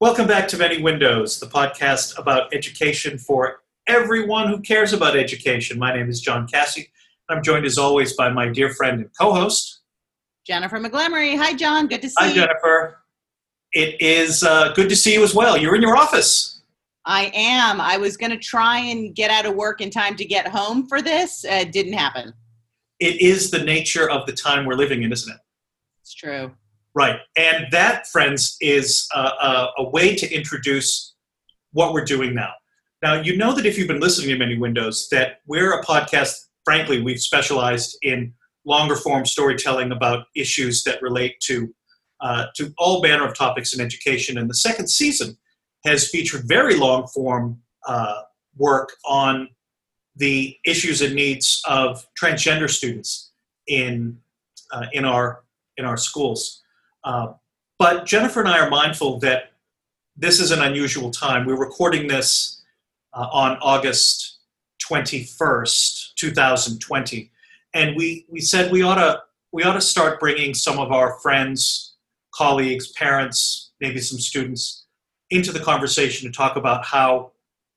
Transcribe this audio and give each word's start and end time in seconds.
Welcome 0.00 0.28
back 0.28 0.46
to 0.48 0.56
Many 0.56 0.80
Windows, 0.80 1.40
the 1.40 1.46
podcast 1.46 2.16
about 2.20 2.54
education 2.54 3.18
for 3.18 3.62
everyone 3.88 4.46
who 4.46 4.60
cares 4.60 4.92
about 4.92 5.16
education. 5.16 5.76
My 5.76 5.92
name 5.92 6.08
is 6.08 6.20
John 6.20 6.46
Cassie. 6.46 6.92
I'm 7.28 7.42
joined 7.42 7.66
as 7.66 7.78
always 7.78 8.12
by 8.12 8.28
my 8.28 8.48
dear 8.48 8.72
friend 8.72 9.00
and 9.00 9.10
co 9.20 9.32
host, 9.32 9.80
Jennifer 10.46 10.78
McGlamory. 10.78 11.36
Hi, 11.36 11.52
John. 11.52 11.88
Good 11.88 12.02
to 12.02 12.08
see 12.08 12.14
Hi, 12.16 12.26
you. 12.26 12.40
Hi, 12.42 12.46
Jennifer. 12.46 12.98
It 13.72 14.00
is 14.00 14.44
uh, 14.44 14.72
good 14.74 14.88
to 14.88 14.94
see 14.94 15.14
you 15.14 15.24
as 15.24 15.34
well. 15.34 15.56
You're 15.56 15.74
in 15.74 15.82
your 15.82 15.96
office. 15.96 16.62
I 17.04 17.32
am. 17.34 17.80
I 17.80 17.96
was 17.96 18.16
going 18.16 18.30
to 18.30 18.38
try 18.38 18.78
and 18.78 19.16
get 19.16 19.32
out 19.32 19.46
of 19.46 19.56
work 19.56 19.80
in 19.80 19.90
time 19.90 20.14
to 20.14 20.24
get 20.24 20.46
home 20.46 20.86
for 20.86 21.02
this. 21.02 21.44
Uh, 21.44 21.62
it 21.62 21.72
didn't 21.72 21.94
happen. 21.94 22.32
It 23.00 23.20
is 23.20 23.50
the 23.50 23.64
nature 23.64 24.08
of 24.08 24.26
the 24.26 24.32
time 24.32 24.64
we're 24.64 24.74
living 24.74 25.02
in, 25.02 25.10
isn't 25.10 25.34
it? 25.34 25.40
It's 26.02 26.14
true. 26.14 26.52
Right. 26.98 27.20
And 27.36 27.68
that, 27.70 28.08
friends, 28.08 28.56
is 28.60 29.06
a, 29.14 29.20
a, 29.20 29.68
a 29.78 29.88
way 29.88 30.16
to 30.16 30.34
introduce 30.34 31.14
what 31.70 31.92
we're 31.92 32.04
doing 32.04 32.34
now. 32.34 32.50
Now, 33.04 33.22
you 33.22 33.36
know 33.36 33.52
that 33.52 33.64
if 33.64 33.78
you've 33.78 33.86
been 33.86 34.00
listening 34.00 34.30
to 34.30 34.36
Many 34.36 34.58
Windows, 34.58 35.06
that 35.12 35.38
we're 35.46 35.78
a 35.78 35.84
podcast, 35.84 36.32
frankly, 36.64 37.00
we've 37.00 37.20
specialized 37.20 37.96
in 38.02 38.34
longer 38.64 38.96
form 38.96 39.24
storytelling 39.26 39.92
about 39.92 40.24
issues 40.34 40.82
that 40.82 41.00
relate 41.00 41.38
to, 41.42 41.72
uh, 42.20 42.46
to 42.56 42.74
all 42.78 43.00
manner 43.00 43.28
of 43.28 43.38
topics 43.38 43.72
in 43.72 43.80
education. 43.80 44.36
And 44.36 44.50
the 44.50 44.54
second 44.54 44.88
season 44.88 45.38
has 45.84 46.08
featured 46.08 46.48
very 46.48 46.74
long 46.74 47.06
form 47.06 47.62
uh, 47.86 48.22
work 48.56 48.88
on 49.04 49.50
the 50.16 50.56
issues 50.64 51.00
and 51.00 51.14
needs 51.14 51.62
of 51.68 52.04
transgender 52.20 52.68
students 52.68 53.30
in, 53.68 54.18
uh, 54.72 54.86
in, 54.92 55.04
our, 55.04 55.44
in 55.76 55.84
our 55.84 55.96
schools. 55.96 56.64
Uh, 57.04 57.34
but 57.78 58.06
Jennifer 58.06 58.40
and 58.40 58.48
I 58.48 58.58
are 58.58 58.70
mindful 58.70 59.18
that 59.20 59.52
this 60.16 60.40
is 60.40 60.50
an 60.50 60.60
unusual 60.60 61.10
time. 61.10 61.46
We're 61.46 61.56
recording 61.56 62.08
this 62.08 62.62
uh, 63.14 63.28
on 63.32 63.56
August 63.62 64.38
21st, 64.90 66.14
2020, 66.16 67.30
and 67.74 67.96
we, 67.96 68.26
we 68.28 68.40
said 68.40 68.72
we 68.72 68.82
ought 68.82 68.96
to 68.96 69.22
we 69.50 69.62
ought 69.62 69.74
to 69.74 69.80
start 69.80 70.20
bringing 70.20 70.52
some 70.52 70.78
of 70.78 70.92
our 70.92 71.18
friends, 71.20 71.94
colleagues, 72.34 72.92
parents, 72.92 73.70
maybe 73.80 73.98
some 73.98 74.18
students 74.18 74.84
into 75.30 75.52
the 75.52 75.60
conversation 75.60 76.30
to 76.30 76.36
talk 76.36 76.56
about 76.56 76.84
how 76.84 77.32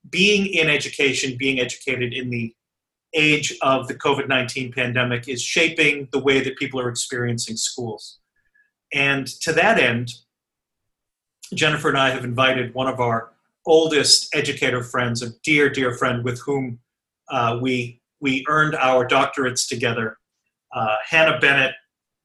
being 0.10 0.48
in 0.48 0.70
education, 0.70 1.38
being 1.38 1.60
educated 1.60 2.14
in 2.14 2.30
the 2.30 2.54
age 3.14 3.54
of 3.62 3.88
the 3.88 3.96
COVID 3.96 4.28
19 4.28 4.72
pandemic 4.72 5.28
is 5.28 5.42
shaping 5.42 6.08
the 6.12 6.20
way 6.20 6.42
that 6.42 6.58
people 6.58 6.80
are 6.80 6.90
experiencing 6.90 7.58
schools. 7.58 8.20
And 8.94 9.28
to 9.42 9.54
that 9.54 9.80
end, 9.80 10.14
Jennifer 11.54 11.90
and 11.90 11.98
I 11.98 12.10
have 12.12 12.24
invited 12.24 12.74
one 12.74 12.88
of 12.88 13.00
our 13.00 13.32
oldest 13.66 14.34
educator 14.36 14.84
friends, 14.84 15.22
a 15.22 15.30
dear, 15.44 15.70
dear 15.70 15.94
friend 15.94 16.24
with 16.24 16.40
whom 16.42 16.80
uh, 17.30 17.60
we, 17.62 18.02
we 18.20 18.46
earned 18.48 18.76
our 18.76 19.08
doctorates 19.08 19.68
together, 19.68 20.18
uh, 20.74 20.96
Hannah 21.08 21.40
Bennett, 21.40 21.74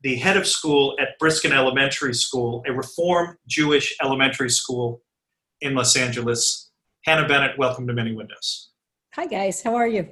the 0.03 0.17
head 0.17 0.37
of 0.37 0.47
school 0.47 0.97
at 1.01 1.19
Briskin 1.21 1.53
Elementary 1.53 2.15
School, 2.15 2.63
a 2.67 2.73
Reform 2.73 3.39
Jewish 3.47 3.97
elementary 4.03 4.51
school 4.51 5.03
in 5.61 5.75
Los 5.75 5.97
Angeles. 5.97 6.71
Hannah 7.05 7.27
Bennett, 7.27 7.59
welcome 7.59 7.87
to 7.87 7.93
Many 7.93 8.13
Windows. 8.13 8.71
Hi, 9.15 9.27
guys. 9.27 9.63
How 9.63 9.75
are 9.75 9.89
you? 9.89 10.09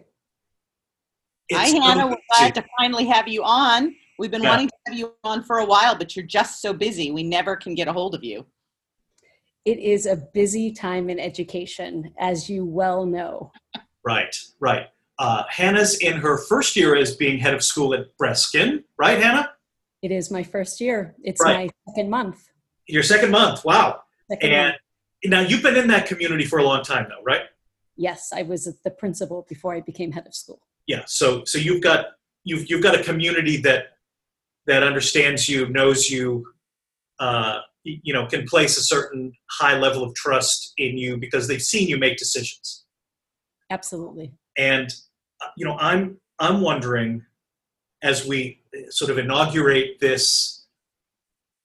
Hi, 1.53 1.67
Hannah. 1.67 2.07
We're 2.07 2.11
good 2.11 2.17
to 2.17 2.37
see 2.37 2.41
glad 2.41 2.55
to 2.55 2.65
finally 2.79 3.05
have 3.07 3.29
you 3.29 3.45
on. 3.45 3.95
We've 4.19 4.31
been 4.31 4.43
Yeah. 4.43 4.51
wanting 4.51 4.69
to 4.69 4.74
have 4.87 4.97
you 4.97 5.15
on 5.25 5.43
for 5.43 5.59
a 5.59 5.65
while, 5.67 5.95
but 5.97 6.15
you're 6.15 6.27
just 6.27 6.61
so 6.61 6.73
busy. 6.73 7.11
We 7.11 7.23
never 7.23 7.57
can 7.57 7.75
get 7.75 7.89
a 7.89 7.93
hold 7.93 8.15
of 8.15 8.23
you. 8.25 8.47
It 9.65 9.79
is 9.79 10.07
a 10.07 10.17
busy 10.17 10.73
time 10.73 11.09
in 11.09 11.19
education, 11.19 12.13
as 12.19 12.51
you 12.51 12.65
well 12.67 13.07
know. 13.07 13.51
Right, 14.05 14.37
right. 14.61 14.89
Uh, 15.19 15.45
Hannah's 15.49 15.99
in 16.01 16.15
her 16.19 16.37
first 16.37 16.77
year 16.77 16.95
as 16.97 17.17
being 17.17 17.39
head 17.39 17.55
of 17.55 17.63
school 17.63 17.95
at 17.95 18.07
Breskin, 18.21 18.85
right, 18.99 19.19
Hannah? 19.23 19.51
It 20.03 20.11
is 20.11 20.31
my 20.31 20.43
first 20.43 20.81
year. 20.81 21.15
It's 21.23 21.41
Right. 21.43 21.71
my 21.87 21.93
second 21.93 22.11
month. 22.11 22.45
Your 22.87 23.03
second 23.03 23.31
month. 23.31 23.65
Wow. 23.65 24.03
Second 24.31 24.51
And 24.51 24.67
month. 24.69 24.77
now 25.25 25.41
you've 25.41 25.63
been 25.63 25.77
in 25.77 25.89
that 25.89 26.07
community 26.07 26.45
for 26.45 26.59
a 26.59 26.63
long 26.65 26.83
time, 26.83 27.07
though, 27.09 27.23
right? 27.23 27.45
Yes, 27.97 28.33
I 28.35 28.43
was 28.43 28.65
the 28.85 28.91
principal 28.91 29.47
before 29.49 29.75
I 29.75 29.81
became 29.81 30.13
head 30.13 30.27
of 30.27 30.35
school. 30.35 30.61
Yeah. 30.87 31.05
So, 31.07 31.45
so 31.45 31.57
you've 31.57 31.81
got 31.81 32.07
you've 32.43 32.69
you've 32.69 32.83
got 32.83 32.99
a 32.99 33.03
community 33.03 33.57
that 33.59 33.94
that 34.67 34.83
understands 34.83 35.49
you, 35.49 35.69
knows 35.69 36.11
you, 36.11 36.47
uh, 37.19 37.61
you 37.85 38.15
know, 38.15 38.27
can 38.27 38.47
place 38.47 38.79
a 38.79 38.83
certain 38.83 39.33
high 39.51 39.79
level 39.79 40.03
of 40.03 40.15
trust 40.15 40.73
in 40.79 40.97
you 40.97 41.17
because 41.17 41.47
they've 41.49 41.63
seen 41.63 41.89
you 41.89 41.99
make 41.99 42.17
decisions. 42.17 42.85
Absolutely. 43.71 44.33
And 44.57 44.93
uh, 45.43 45.49
you 45.57 45.65
know, 45.65 45.77
I'm 45.79 46.19
I'm 46.39 46.61
wondering 46.61 47.23
as 48.03 48.27
we 48.27 48.61
sort 48.91 49.11
of 49.11 49.19
inaugurate 49.19 50.01
this 50.01 50.67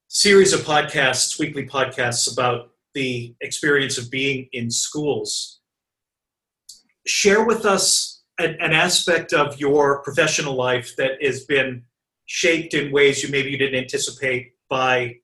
series 0.07 0.53
of 0.53 0.61
podcasts, 0.61 1.39
weekly 1.39 1.67
podcasts 1.67 2.31
about 2.31 2.71
the 2.93 3.35
experience 3.41 3.97
of 3.97 4.09
being 4.09 4.47
in 4.53 4.71
schools. 4.71 5.59
Share 7.05 7.45
with 7.45 7.65
us 7.65 8.23
an, 8.39 8.55
an 8.59 8.73
aspect 8.73 9.33
of 9.33 9.59
your 9.59 10.01
professional 10.01 10.55
life 10.55 10.95
that 10.97 11.21
has 11.21 11.45
been 11.45 11.83
shaped 12.31 12.75
in 12.75 12.91
ways 12.91 13.23
you 13.23 13.29
maybe 13.29 13.49
you 13.49 13.57
didn't 13.57 13.81
anticipate 13.81 14.53
by 14.69 15.15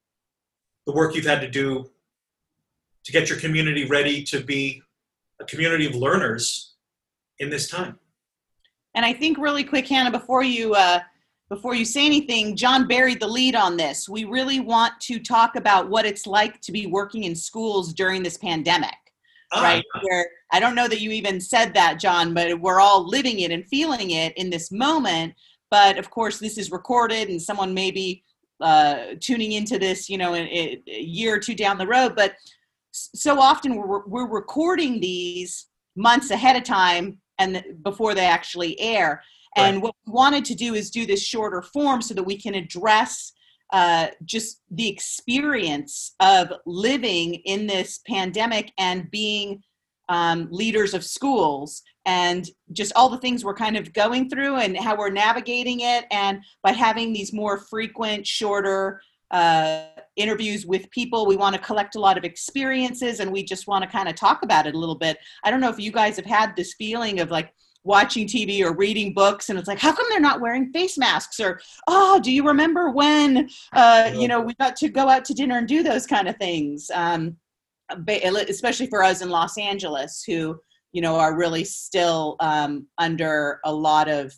the 0.87 0.93
work 0.93 1.13
you've 1.13 1.23
had 1.23 1.39
to 1.39 1.47
do 1.47 1.87
to 3.03 3.11
get 3.11 3.29
your 3.29 3.37
community 3.37 3.85
ready 3.85 4.23
to 4.23 4.43
be 4.43 4.81
a 5.39 5.45
community 5.45 5.85
of 5.85 5.93
learners 5.93 6.73
in 7.37 7.51
this 7.51 7.67
time. 7.67 7.99
And 8.95 9.05
I 9.05 9.13
think 9.13 9.37
really 9.37 9.63
quick, 9.63 9.87
Hannah, 9.87 10.09
before 10.09 10.41
you 10.41 10.73
uh, 10.73 10.99
before 11.47 11.75
you 11.75 11.85
say 11.85 12.07
anything, 12.07 12.55
John 12.55 12.87
buried 12.87 13.19
the 13.19 13.27
lead 13.27 13.55
on 13.55 13.77
this. 13.77 14.09
We 14.09 14.25
really 14.25 14.59
want 14.59 14.99
to 15.01 15.19
talk 15.19 15.57
about 15.57 15.87
what 15.87 16.07
it's 16.07 16.25
like 16.25 16.59
to 16.61 16.71
be 16.71 16.87
working 16.87 17.25
in 17.25 17.35
schools 17.35 17.93
during 17.93 18.23
this 18.23 18.37
pandemic, 18.37 18.95
Ah, 19.53 19.61
right? 19.61 19.83
Where 20.01 20.27
I 20.51 20.59
don't 20.59 20.73
know 20.73 20.87
that 20.87 21.01
you 21.01 21.11
even 21.11 21.39
said 21.39 21.71
that, 21.75 21.99
John, 21.99 22.33
but 22.33 22.59
we're 22.59 22.79
all 22.79 23.07
living 23.07 23.41
it 23.41 23.51
and 23.51 23.63
feeling 23.67 24.09
it 24.09 24.35
in 24.37 24.49
this 24.49 24.71
moment. 24.71 25.35
But 25.71 25.97
of 25.97 26.09
course, 26.09 26.39
this 26.39 26.57
is 26.57 26.71
recorded, 26.71 27.29
and 27.29 27.41
someone 27.41 27.73
may 27.73 27.91
be 27.91 28.23
uh, 28.61 29.15
tuning 29.19 29.53
into 29.53 29.77
this, 29.77 30.09
you 30.09 30.17
know, 30.17 30.33
in 30.33 30.47
a 30.47 30.99
year 30.99 31.35
or 31.35 31.39
two 31.39 31.55
down 31.55 31.77
the 31.77 31.87
road. 31.87 32.15
But 32.15 32.35
so 32.91 33.39
often 33.39 33.75
we're, 33.75 34.05
we're 34.05 34.27
recording 34.27 34.99
these 34.99 35.67
months 35.95 36.31
ahead 36.31 36.55
of 36.55 36.63
time 36.63 37.19
and 37.39 37.63
before 37.83 38.13
they 38.13 38.25
actually 38.25 38.79
air. 38.79 39.21
And 39.57 39.81
what 39.81 39.95
we 40.05 40.11
wanted 40.11 40.43
to 40.45 40.55
do 40.55 40.73
is 40.73 40.89
do 40.89 41.05
this 41.05 41.23
shorter 41.23 41.61
form 41.61 42.01
so 42.01 42.13
that 42.13 42.23
we 42.23 42.37
can 42.37 42.55
address 42.55 43.31
uh, 43.71 44.07
just 44.25 44.61
the 44.69 44.87
experience 44.87 46.13
of 46.19 46.51
living 46.65 47.35
in 47.45 47.65
this 47.65 48.01
pandemic 48.05 48.71
and 48.77 49.09
being 49.11 49.63
um, 50.09 50.47
leaders 50.51 50.93
of 50.93 51.03
schools 51.03 51.81
and 52.05 52.49
just 52.71 52.93
all 52.95 53.09
the 53.09 53.17
things 53.17 53.43
we're 53.43 53.55
kind 53.55 53.75
of 53.75 53.91
going 53.93 54.29
through 54.29 54.57
and 54.57 54.77
how 54.77 54.95
we're 54.95 55.09
navigating 55.09 55.79
it. 55.79 56.05
And 56.11 56.39
by 56.63 56.71
having 56.71 57.13
these 57.13 57.33
more 57.33 57.57
frequent, 57.57 58.27
shorter 58.27 59.01
uh, 59.31 59.85
interviews 60.15 60.65
with 60.65 60.89
people, 60.91 61.25
we 61.25 61.35
want 61.35 61.55
to 61.55 61.61
collect 61.61 61.95
a 61.95 61.99
lot 61.99 62.17
of 62.17 62.23
experiences 62.23 63.19
and 63.19 63.31
we 63.31 63.43
just 63.43 63.67
want 63.67 63.83
to 63.83 63.89
kind 63.89 64.07
of 64.07 64.15
talk 64.15 64.43
about 64.43 64.67
it 64.67 64.75
a 64.75 64.79
little 64.79 64.95
bit. 64.95 65.17
I 65.43 65.51
don't 65.51 65.61
know 65.61 65.69
if 65.69 65.79
you 65.79 65.91
guys 65.91 66.15
have 66.17 66.25
had 66.25 66.55
this 66.55 66.75
feeling 66.75 67.19
of 67.19 67.31
like, 67.31 67.51
watching 67.85 68.27
TV 68.27 68.61
or 68.61 68.75
reading 68.75 69.13
books, 69.13 69.49
and 69.49 69.57
it's 69.57 69.67
like, 69.67 69.79
how 69.79 69.93
come 69.93 70.07
they're 70.09 70.19
not 70.19 70.41
wearing 70.41 70.71
face 70.73 70.97
masks? 70.97 71.39
Or, 71.39 71.61
oh, 71.87 72.19
do 72.19 72.31
you 72.31 72.45
remember 72.45 72.89
when, 72.89 73.47
uh, 73.73 74.11
you 74.13 74.27
know, 74.27 74.41
we 74.41 74.53
got 74.55 74.75
to 74.77 74.89
go 74.89 75.07
out 75.07 75.23
to 75.25 75.33
dinner 75.33 75.59
and 75.59 75.67
do 75.67 75.83
those 75.83 76.05
kind 76.05 76.27
of 76.27 76.35
things? 76.37 76.89
Um, 76.93 77.37
especially 77.89 78.87
for 78.87 79.03
us 79.03 79.21
in 79.21 79.29
Los 79.29 79.57
Angeles, 79.57 80.23
who, 80.25 80.59
you 80.91 81.01
know, 81.01 81.15
are 81.15 81.35
really 81.37 81.63
still 81.63 82.35
um, 82.39 82.87
under 82.97 83.59
a 83.65 83.73
lot 83.73 84.09
of 84.09 84.33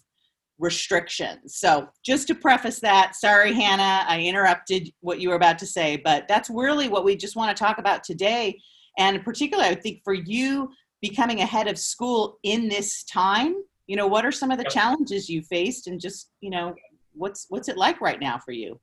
restrictions. 0.59 1.57
So, 1.57 1.87
just 2.03 2.27
to 2.27 2.35
preface 2.35 2.79
that, 2.79 3.15
sorry, 3.15 3.53
Hannah, 3.53 4.05
I 4.07 4.21
interrupted 4.21 4.91
what 5.01 5.19
you 5.19 5.29
were 5.29 5.35
about 5.35 5.59
to 5.59 5.67
say, 5.67 5.97
but 5.97 6.27
that's 6.27 6.49
really 6.49 6.87
what 6.87 7.05
we 7.05 7.15
just 7.15 7.35
want 7.35 7.55
to 7.55 7.63
talk 7.63 7.77
about 7.77 8.03
today. 8.03 8.59
And 8.97 9.23
particularly, 9.23 9.69
I 9.69 9.75
think 9.75 10.01
for 10.03 10.13
you, 10.13 10.69
becoming 11.01 11.41
a 11.41 11.45
head 11.45 11.67
of 11.67 11.77
school 11.77 12.39
in 12.43 12.67
this 12.69 13.03
time 13.03 13.55
you 13.87 13.95
know 13.95 14.07
what 14.07 14.25
are 14.25 14.31
some 14.31 14.51
of 14.51 14.57
the 14.57 14.65
Yep. 14.65 14.73
challenges 14.73 15.29
you 15.29 15.41
faced 15.41 15.87
and 15.87 15.99
just 15.99 16.29
you 16.41 16.49
know 16.49 16.75
what's 17.13 17.47
what's 17.49 17.69
it 17.69 17.77
like 17.77 17.99
right 18.01 18.19
now 18.19 18.37
for 18.37 18.51
you 18.51 18.79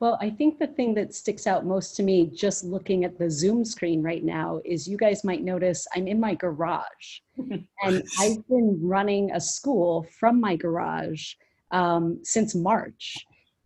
Well, 0.00 0.18
I 0.20 0.30
think 0.30 0.58
the 0.58 0.66
thing 0.66 0.94
that 0.94 1.14
sticks 1.14 1.46
out 1.46 1.66
most 1.66 1.96
to 1.96 2.02
me, 2.02 2.26
just 2.26 2.64
looking 2.64 3.04
at 3.04 3.18
the 3.18 3.30
Zoom 3.30 3.64
screen 3.64 4.02
right 4.02 4.24
now, 4.24 4.60
is 4.64 4.86
you 4.86 4.96
guys 4.96 5.24
might 5.24 5.42
notice 5.42 5.86
I'm 5.94 6.06
in 6.08 6.20
my 6.20 6.34
garage. 6.34 7.20
and 7.36 8.04
I've 8.18 8.46
been 8.48 8.78
running 8.82 9.32
a 9.32 9.40
school 9.40 10.06
from 10.18 10.40
my 10.40 10.56
garage 10.56 11.34
um, 11.70 12.20
since 12.22 12.54
March. 12.54 13.16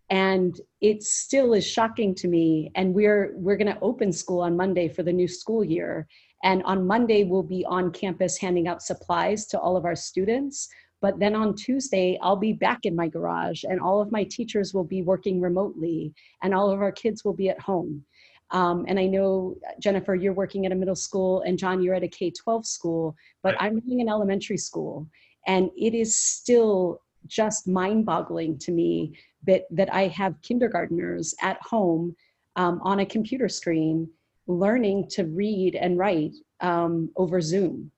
And 0.08 0.58
it 0.80 1.02
still 1.02 1.52
is 1.52 1.66
shocking 1.66 2.14
to 2.14 2.28
me 2.28 2.70
and 2.76 2.94
we're 2.94 3.32
we're 3.34 3.56
going 3.56 3.72
to 3.72 3.80
open 3.80 4.12
school 4.12 4.40
on 4.40 4.56
monday 4.56 4.88
for 4.88 5.02
the 5.02 5.12
new 5.12 5.26
school 5.26 5.64
year 5.64 6.06
and 6.44 6.62
on 6.62 6.86
monday 6.86 7.24
we'll 7.24 7.42
be 7.42 7.64
on 7.64 7.90
campus 7.90 8.38
handing 8.38 8.68
out 8.68 8.82
supplies 8.82 9.46
to 9.46 9.58
all 9.58 9.76
of 9.76 9.84
our 9.84 9.96
students 9.96 10.68
but 11.00 11.18
then 11.18 11.34
on 11.34 11.54
tuesday 11.54 12.18
i'll 12.22 12.36
be 12.36 12.52
back 12.52 12.80
in 12.84 12.94
my 12.96 13.08
garage 13.08 13.64
and 13.64 13.80
all 13.80 14.00
of 14.00 14.12
my 14.12 14.24
teachers 14.24 14.72
will 14.74 14.84
be 14.84 15.02
working 15.02 15.40
remotely 15.40 16.12
and 16.42 16.54
all 16.54 16.70
of 16.70 16.80
our 16.80 16.92
kids 16.92 17.24
will 17.24 17.34
be 17.34 17.48
at 17.48 17.60
home. 17.60 18.04
Um, 18.52 18.84
and 18.88 18.98
i 18.98 19.06
know 19.06 19.56
jennifer 19.80 20.14
you're 20.14 20.32
working 20.32 20.66
at 20.66 20.72
a 20.72 20.74
middle 20.76 20.94
school 20.94 21.42
and 21.42 21.58
john 21.58 21.82
you're 21.82 21.94
at 21.94 22.04
a 22.04 22.08
k-12 22.08 22.64
school 22.64 23.16
but 23.42 23.54
Right. 23.54 23.62
i'm 23.62 23.74
running 23.80 24.00
an 24.00 24.08
elementary 24.08 24.58
school. 24.58 25.08
And 25.48 25.70
it 25.76 25.94
is 25.94 26.16
still 26.16 27.00
just 27.28 27.68
mind-boggling 27.68 28.58
to 28.58 28.72
me 28.72 29.16
that 29.46 29.62
that 29.70 29.92
I 29.92 30.08
have 30.08 30.40
kindergarteners 30.42 31.34
at 31.40 31.58
home 31.62 32.16
um, 32.56 32.80
on 32.82 33.00
a 33.00 33.06
computer 33.06 33.48
screen 33.48 34.08
learning 34.48 35.08
to 35.10 35.24
read 35.24 35.74
and 35.74 35.98
write 35.98 36.34
um, 36.60 37.10
over 37.16 37.40
Zoom, 37.40 37.90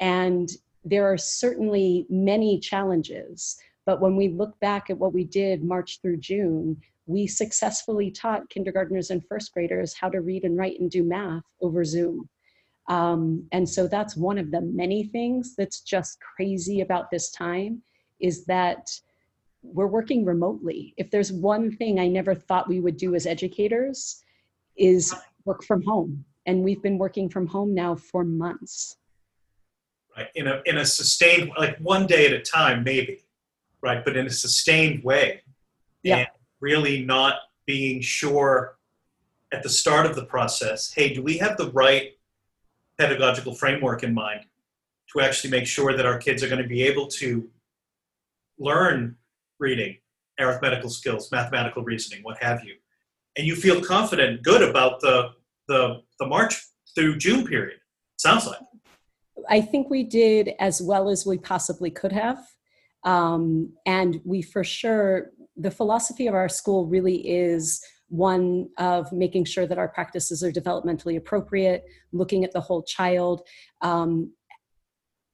and 0.00 0.48
there 0.84 1.10
are 1.10 1.18
certainly 1.18 2.06
many 2.08 2.58
challenges. 2.58 3.56
But 3.86 4.00
when 4.00 4.16
we 4.16 4.28
look 4.28 4.58
back 4.60 4.90
at 4.90 4.98
what 4.98 5.12
we 5.12 5.24
did 5.24 5.64
March 5.64 6.00
through 6.00 6.18
June, 6.18 6.80
we 7.06 7.26
successfully 7.26 8.10
taught 8.10 8.48
kindergarteners 8.50 9.10
and 9.10 9.26
first 9.26 9.52
graders 9.52 9.94
how 9.94 10.08
to 10.08 10.20
read 10.20 10.44
and 10.44 10.56
write 10.56 10.78
and 10.80 10.90
do 10.90 11.02
math 11.02 11.42
over 11.60 11.84
Zoom. 11.84 12.28
Um, 12.88 13.46
and 13.52 13.68
so 13.68 13.86
that's 13.86 14.16
one 14.16 14.38
of 14.38 14.50
the 14.50 14.60
many 14.60 15.04
things 15.04 15.54
that's 15.56 15.80
just 15.80 16.18
crazy 16.20 16.80
about 16.80 17.10
this 17.10 17.30
time 17.30 17.82
is 18.20 18.44
that 18.46 18.90
we're 19.62 19.86
working 19.86 20.24
remotely. 20.24 20.94
If 20.96 21.10
there's 21.10 21.32
one 21.32 21.70
thing 21.70 21.98
I 21.98 22.08
never 22.08 22.34
thought 22.34 22.68
we 22.68 22.80
would 22.80 22.96
do 22.96 23.14
as 23.14 23.26
educators 23.26 24.22
is 24.76 25.14
work 25.44 25.64
from 25.64 25.82
home. 25.82 26.24
And 26.46 26.62
we've 26.62 26.82
been 26.82 26.98
working 26.98 27.28
from 27.28 27.46
home 27.46 27.74
now 27.74 27.94
for 27.94 28.24
months. 28.24 28.96
Right? 30.16 30.28
In 30.34 30.46
a 30.46 30.62
in 30.66 30.78
a 30.78 30.84
sustained, 30.86 31.52
like 31.58 31.78
one 31.78 32.06
day 32.06 32.26
at 32.26 32.32
a 32.32 32.40
time, 32.40 32.84
maybe, 32.84 33.24
right? 33.80 34.04
But 34.04 34.16
in 34.16 34.26
a 34.26 34.30
sustained 34.30 35.02
way, 35.04 35.42
Yeah. 36.02 36.18
and 36.18 36.28
really 36.60 37.04
not 37.04 37.34
being 37.66 38.00
sure 38.00 38.76
at 39.52 39.62
the 39.62 39.68
start 39.68 40.06
of 40.06 40.14
the 40.16 40.24
process. 40.24 40.92
Hey, 40.92 41.12
do 41.12 41.22
we 41.22 41.38
have 41.38 41.56
the 41.56 41.70
right 41.72 42.16
pedagogical 42.98 43.54
framework 43.54 44.02
in 44.02 44.14
mind 44.14 44.46
to 45.12 45.20
actually 45.20 45.50
make 45.50 45.66
sure 45.66 45.94
that 45.96 46.06
our 46.06 46.18
kids 46.18 46.42
are 46.42 46.48
going 46.48 46.62
to 46.62 46.68
be 46.68 46.82
able 46.82 47.06
to 47.06 47.48
learn 48.58 49.16
reading, 49.58 49.98
arithmetical 50.40 50.88
skills, 50.90 51.30
mathematical 51.30 51.82
reasoning, 51.82 52.22
what 52.22 52.42
have 52.42 52.64
you, 52.64 52.76
and 53.36 53.46
you 53.46 53.54
feel 53.56 53.80
confident, 53.82 54.42
good 54.42 54.62
about 54.62 55.00
the 55.00 55.32
the 55.68 56.02
the 56.18 56.26
March 56.26 56.54
through 56.94 57.16
June 57.18 57.46
period. 57.46 57.78
Sounds 58.16 58.46
like. 58.46 58.58
I 59.48 59.60
think 59.60 59.90
we 59.90 60.02
did 60.02 60.52
as 60.58 60.80
well 60.82 61.08
as 61.08 61.26
we 61.26 61.38
possibly 61.38 61.90
could 61.90 62.12
have. 62.12 62.38
Um, 63.04 63.72
and 63.86 64.20
we 64.24 64.42
for 64.42 64.64
sure, 64.64 65.30
the 65.56 65.70
philosophy 65.70 66.26
of 66.26 66.34
our 66.34 66.48
school 66.48 66.86
really 66.86 67.28
is 67.28 67.82
one 68.08 68.68
of 68.76 69.10
making 69.10 69.44
sure 69.44 69.66
that 69.66 69.78
our 69.78 69.88
practices 69.88 70.44
are 70.44 70.52
developmentally 70.52 71.16
appropriate, 71.16 71.84
looking 72.12 72.44
at 72.44 72.52
the 72.52 72.60
whole 72.60 72.82
child. 72.82 73.40
Um, 73.80 74.32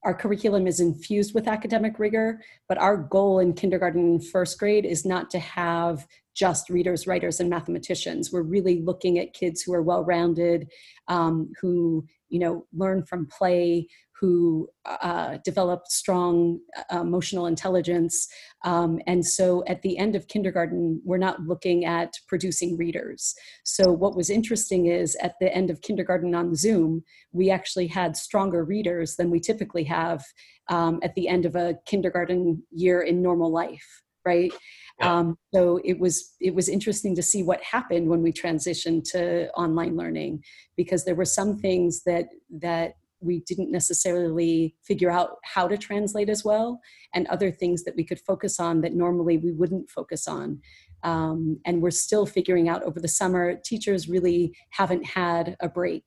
our 0.04 0.14
curriculum 0.14 0.66
is 0.66 0.80
infused 0.80 1.34
with 1.34 1.48
academic 1.48 1.98
rigor, 1.98 2.40
but 2.68 2.78
our 2.78 2.96
goal 2.96 3.40
in 3.40 3.52
kindergarten 3.52 4.00
and 4.00 4.26
first 4.26 4.58
grade 4.58 4.84
is 4.84 5.04
not 5.04 5.30
to 5.30 5.38
have 5.38 6.06
just 6.34 6.70
readers, 6.70 7.06
writers, 7.06 7.40
and 7.40 7.50
mathematicians. 7.50 8.32
We're 8.32 8.42
really 8.42 8.80
looking 8.80 9.18
at 9.18 9.34
kids 9.34 9.60
who 9.62 9.74
are 9.74 9.82
well 9.82 10.04
rounded, 10.04 10.70
um, 11.08 11.50
who 11.60 12.06
you 12.28 12.38
know 12.38 12.66
learn 12.72 13.04
from 13.04 13.26
play 13.26 13.88
who 14.20 14.68
uh, 14.84 15.38
develop 15.44 15.86
strong 15.86 16.58
uh, 16.92 17.00
emotional 17.00 17.46
intelligence. 17.46 18.28
Um, 18.64 19.00
and 19.06 19.24
so 19.24 19.62
at 19.66 19.82
the 19.82 19.96
end 19.96 20.16
of 20.16 20.28
kindergarten 20.28 21.00
we're 21.04 21.18
not 21.18 21.42
looking 21.42 21.84
at 21.84 22.12
producing 22.26 22.76
readers. 22.76 23.34
So 23.64 23.92
what 23.92 24.16
was 24.16 24.30
interesting 24.30 24.86
is 24.86 25.16
at 25.22 25.34
the 25.40 25.54
end 25.54 25.70
of 25.70 25.82
kindergarten 25.82 26.34
on 26.34 26.54
zoom 26.54 27.04
we 27.32 27.50
actually 27.50 27.86
had 27.86 28.16
stronger 28.16 28.64
readers 28.64 29.16
than 29.16 29.30
we 29.30 29.40
typically 29.40 29.84
have 29.84 30.24
um, 30.68 30.98
at 31.02 31.14
the 31.14 31.28
end 31.28 31.46
of 31.46 31.56
a 31.56 31.76
kindergarten 31.86 32.62
year 32.70 33.02
in 33.02 33.22
normal 33.22 33.52
life 33.52 34.02
right? 34.26 34.52
Yeah. 35.00 35.18
um, 35.18 35.38
so 35.54 35.80
it 35.84 35.98
was 35.98 36.34
it 36.40 36.54
was 36.54 36.68
interesting 36.68 37.14
to 37.16 37.22
see 37.22 37.42
what 37.42 37.62
happened 37.62 38.08
when 38.08 38.22
we 38.22 38.32
transitioned 38.32 39.08
to 39.12 39.48
online 39.52 39.96
learning 39.96 40.42
because 40.76 41.04
there 41.04 41.14
were 41.14 41.24
some 41.24 41.56
things 41.56 42.02
that 42.04 42.26
that 42.60 42.94
we 43.20 43.40
didn't 43.40 43.70
necessarily 43.70 44.74
figure 44.82 45.10
out 45.10 45.36
how 45.44 45.68
to 45.68 45.76
translate 45.76 46.28
as 46.28 46.44
well 46.44 46.80
and 47.14 47.26
other 47.28 47.50
things 47.50 47.84
that 47.84 47.96
we 47.96 48.04
could 48.04 48.20
focus 48.20 48.60
on 48.60 48.80
that 48.80 48.94
normally 48.94 49.38
we 49.38 49.52
wouldn't 49.52 49.90
focus 49.90 50.28
on. 50.28 50.60
Um, 51.04 51.60
and 51.64 51.80
we're 51.80 51.90
still 51.90 52.26
figuring 52.26 52.68
out 52.68 52.82
over 52.82 53.00
the 53.00 53.08
summer 53.08 53.54
teachers 53.64 54.08
really 54.08 54.52
haven't 54.70 55.06
had 55.06 55.56
a 55.60 55.68
break. 55.68 56.04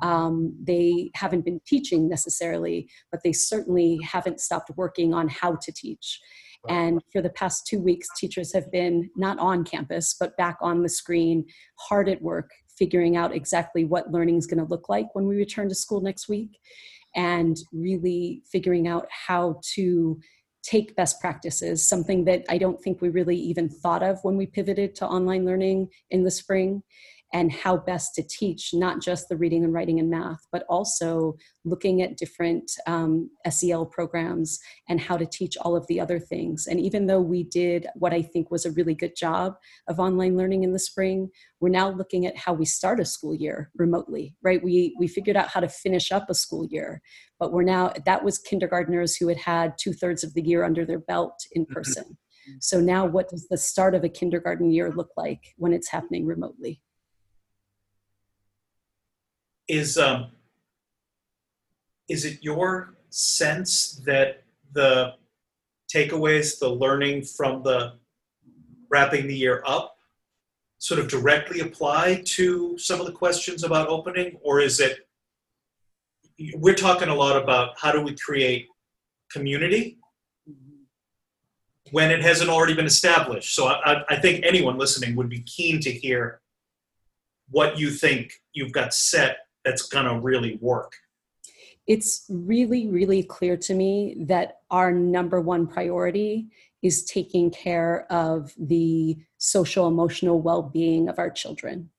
Um, 0.00 0.56
they 0.62 1.10
haven't 1.14 1.44
been 1.44 1.60
teaching 1.66 2.08
necessarily 2.08 2.88
but 3.10 3.22
they 3.24 3.32
certainly 3.32 3.98
haven't 4.04 4.40
stopped 4.40 4.70
working 4.76 5.12
on 5.12 5.28
how 5.28 5.56
to 5.56 5.72
teach. 5.72 6.20
And 6.68 7.00
for 7.12 7.22
the 7.22 7.30
past 7.30 7.66
two 7.66 7.80
weeks, 7.80 8.08
teachers 8.16 8.52
have 8.52 8.70
been 8.70 9.10
not 9.16 9.38
on 9.38 9.64
campus, 9.64 10.14
but 10.18 10.36
back 10.36 10.56
on 10.60 10.82
the 10.82 10.88
screen, 10.88 11.46
hard 11.78 12.08
at 12.08 12.20
work, 12.20 12.50
figuring 12.78 13.16
out 13.16 13.34
exactly 13.34 13.84
what 13.84 14.12
learning 14.12 14.36
is 14.36 14.46
going 14.46 14.64
to 14.64 14.70
look 14.70 14.88
like 14.88 15.14
when 15.14 15.26
we 15.26 15.36
return 15.36 15.68
to 15.68 15.74
school 15.74 16.00
next 16.00 16.28
week, 16.28 16.58
and 17.14 17.56
really 17.72 18.42
figuring 18.50 18.86
out 18.86 19.06
how 19.10 19.60
to 19.74 20.18
take 20.62 20.94
best 20.96 21.20
practices, 21.20 21.88
something 21.88 22.24
that 22.24 22.44
I 22.48 22.58
don't 22.58 22.80
think 22.80 23.00
we 23.00 23.08
really 23.08 23.36
even 23.36 23.68
thought 23.68 24.02
of 24.02 24.18
when 24.22 24.36
we 24.36 24.46
pivoted 24.46 24.94
to 24.96 25.06
online 25.06 25.46
learning 25.46 25.88
in 26.10 26.24
the 26.24 26.30
spring, 26.30 26.82
and 27.32 27.52
how 27.52 27.76
best 27.76 28.14
to 28.14 28.22
teach 28.22 28.70
not 28.72 29.02
just 29.02 29.28
the 29.28 29.36
reading 29.36 29.62
and 29.64 29.72
writing 29.72 29.98
and 29.98 30.08
math, 30.10 30.46
but 30.50 30.64
also 30.68 31.36
looking 31.64 32.00
at 32.00 32.16
different 32.16 32.70
um, 32.86 33.30
SEL 33.50 33.84
programs 33.86 34.58
and 34.88 35.00
how 35.00 35.16
to 35.16 35.26
teach 35.26 35.56
all 35.58 35.76
of 35.76 35.86
the 35.88 36.00
other 36.00 36.18
things. 36.18 36.66
And 36.66 36.80
even 36.80 37.06
though 37.06 37.20
we 37.20 37.44
did 37.44 37.86
what 37.94 38.14
I 38.14 38.22
think 38.22 38.50
was 38.50 38.64
a 38.64 38.72
really 38.72 38.94
good 38.94 39.14
job 39.14 39.56
of 39.88 40.00
online 40.00 40.36
learning 40.36 40.64
in 40.64 40.72
the 40.72 40.78
spring, 40.78 41.28
we're 41.60 41.68
now 41.68 41.90
looking 41.90 42.24
at 42.24 42.36
how 42.36 42.54
we 42.54 42.64
start 42.64 43.00
a 43.00 43.04
school 43.04 43.34
year 43.34 43.70
remotely, 43.76 44.34
right? 44.42 44.62
We, 44.62 44.96
we 44.98 45.06
figured 45.06 45.36
out 45.36 45.48
how 45.48 45.60
to 45.60 45.68
finish 45.68 46.10
up 46.10 46.30
a 46.30 46.34
school 46.34 46.66
year, 46.66 47.02
but 47.38 47.52
we're 47.52 47.62
now, 47.62 47.92
that 48.06 48.24
was 48.24 48.38
kindergartners 48.38 49.16
who 49.16 49.28
had 49.28 49.38
had 49.38 49.74
two 49.78 49.92
thirds 49.92 50.24
of 50.24 50.32
the 50.34 50.42
year 50.42 50.64
under 50.64 50.86
their 50.86 51.00
belt 51.00 51.38
in 51.52 51.66
person. 51.66 52.16
So 52.60 52.80
now 52.80 53.04
what 53.04 53.28
does 53.28 53.46
the 53.48 53.58
start 53.58 53.94
of 53.94 54.04
a 54.04 54.08
kindergarten 54.08 54.70
year 54.70 54.90
look 54.90 55.10
like 55.16 55.54
when 55.58 55.74
it's 55.74 55.90
happening 55.90 56.24
remotely? 56.24 56.80
Is 59.68 59.98
um, 59.98 60.28
is 62.08 62.24
it 62.24 62.38
your 62.42 62.94
sense 63.10 64.00
that 64.06 64.42
the 64.72 65.14
takeaways, 65.94 66.58
the 66.58 66.68
learning 66.68 67.22
from 67.22 67.62
the 67.62 67.94
wrapping 68.90 69.26
the 69.26 69.36
year 69.36 69.62
up, 69.66 69.96
sort 70.78 71.00
of 71.00 71.08
directly 71.08 71.60
apply 71.60 72.22
to 72.24 72.76
some 72.78 73.00
of 73.00 73.06
the 73.06 73.12
questions 73.12 73.62
about 73.64 73.88
opening, 73.88 74.38
or 74.42 74.60
is 74.60 74.80
it? 74.80 75.06
We're 76.54 76.74
talking 76.74 77.08
a 77.08 77.14
lot 77.14 77.40
about 77.42 77.74
how 77.78 77.90
do 77.92 78.00
we 78.00 78.14
create 78.16 78.68
community 79.30 79.98
when 81.90 82.10
it 82.10 82.22
hasn't 82.22 82.50
already 82.50 82.74
been 82.74 82.86
established. 82.86 83.54
So 83.54 83.66
I, 83.66 84.04
I- 84.08 84.16
think 84.16 84.44
anyone 84.44 84.78
listening 84.78 85.16
would 85.16 85.28
be 85.28 85.40
keen 85.40 85.80
to 85.80 85.90
hear 85.90 86.40
what 87.50 87.78
you 87.78 87.90
think 87.90 88.32
you've 88.52 88.72
got 88.72 88.92
set 88.94 89.38
that's 89.68 89.82
going 89.82 90.06
to 90.06 90.18
really 90.18 90.58
work. 90.62 90.92
it's 91.88 92.26
really, 92.28 92.86
really 92.86 93.22
clear 93.22 93.56
to 93.56 93.74
me 93.74 94.14
that 94.20 94.58
our 94.70 94.92
number 94.92 95.40
one 95.40 95.66
priority 95.66 96.46
is 96.82 97.04
taking 97.04 97.50
care 97.50 98.06
of 98.12 98.54
the 98.58 99.16
social 99.38 99.88
emotional 99.88 100.40
well-being 100.40 101.08
of 101.08 101.18
our 101.18 101.30
children. 101.30 101.90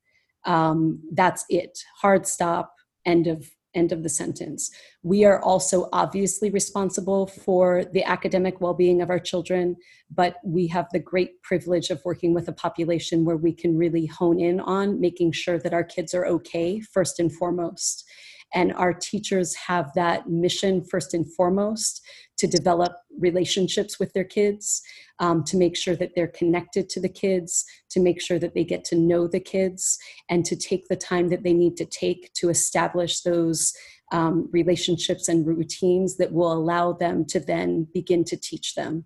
Um, 0.45 1.01
that's 1.11 1.43
it. 1.49 1.79
Hard 2.01 2.27
stop. 2.27 2.75
End 3.05 3.27
of 3.27 3.49
end 3.79 3.91
of 3.91 4.03
the 4.03 4.09
sentence. 4.09 4.69
We 5.01 5.25
are 5.25 5.41
also 5.41 5.89
obviously 5.93 6.49
responsible 6.49 7.27
for 7.45 7.85
the 7.93 8.03
academic 8.03 8.59
well-being 8.59 9.01
of 9.01 9.09
our 9.09 9.19
children, 9.19 9.77
but 10.11 10.35
we 10.43 10.67
have 10.67 10.87
the 10.91 10.99
great 10.99 11.41
privilege 11.41 11.89
of 11.89 12.01
working 12.03 12.33
with 12.33 12.47
a 12.47 12.53
population 12.65 13.25
where 13.25 13.37
we 13.37 13.53
can 13.53 13.77
really 13.77 14.05
hone 14.05 14.39
in 14.39 14.59
on 14.59 14.99
making 14.99 15.31
sure 15.31 15.57
that 15.59 15.73
our 15.73 15.83
kids 15.83 16.13
are 16.13 16.25
okay 16.25 16.79
first 16.81 17.19
and 17.19 17.31
foremost 17.33 18.08
And 18.53 18.73
our 18.73 18.93
teachers 18.93 19.55
have 19.55 19.91
that 19.95 20.27
mission 20.27 20.83
first 20.83 21.13
and 21.13 21.31
foremost 21.35 22.01
to 22.37 22.47
develop 22.47 22.93
relationships 23.19 23.99
with 23.99 24.13
their 24.13 24.23
kids, 24.23 24.81
um, 25.19 25.43
to 25.43 25.57
make 25.57 25.75
sure 25.75 25.95
that 25.95 26.11
they're 26.15 26.27
connected 26.27 26.89
to 26.89 27.01
the 27.01 27.09
kids, 27.09 27.65
to 27.89 27.99
make 27.99 28.21
sure 28.21 28.39
that 28.39 28.53
they 28.53 28.63
get 28.63 28.85
to 28.85 28.95
know 28.95 29.27
the 29.27 29.41
kids, 29.41 29.97
and 30.29 30.45
to 30.45 30.55
take 30.55 30.87
the 30.87 30.95
time 30.95 31.29
that 31.29 31.43
they 31.43 31.53
need 31.53 31.75
to 31.77 31.85
take 31.85 32.31
to 32.35 32.49
establish 32.49 33.21
those 33.21 33.73
um, 34.11 34.49
relationships 34.51 35.27
and 35.27 35.45
routines 35.45 36.17
that 36.17 36.31
will 36.31 36.51
allow 36.51 36.93
them 36.93 37.25
to 37.25 37.39
then 37.39 37.87
begin 37.93 38.23
to 38.23 38.37
teach 38.37 38.73
them. 38.75 39.05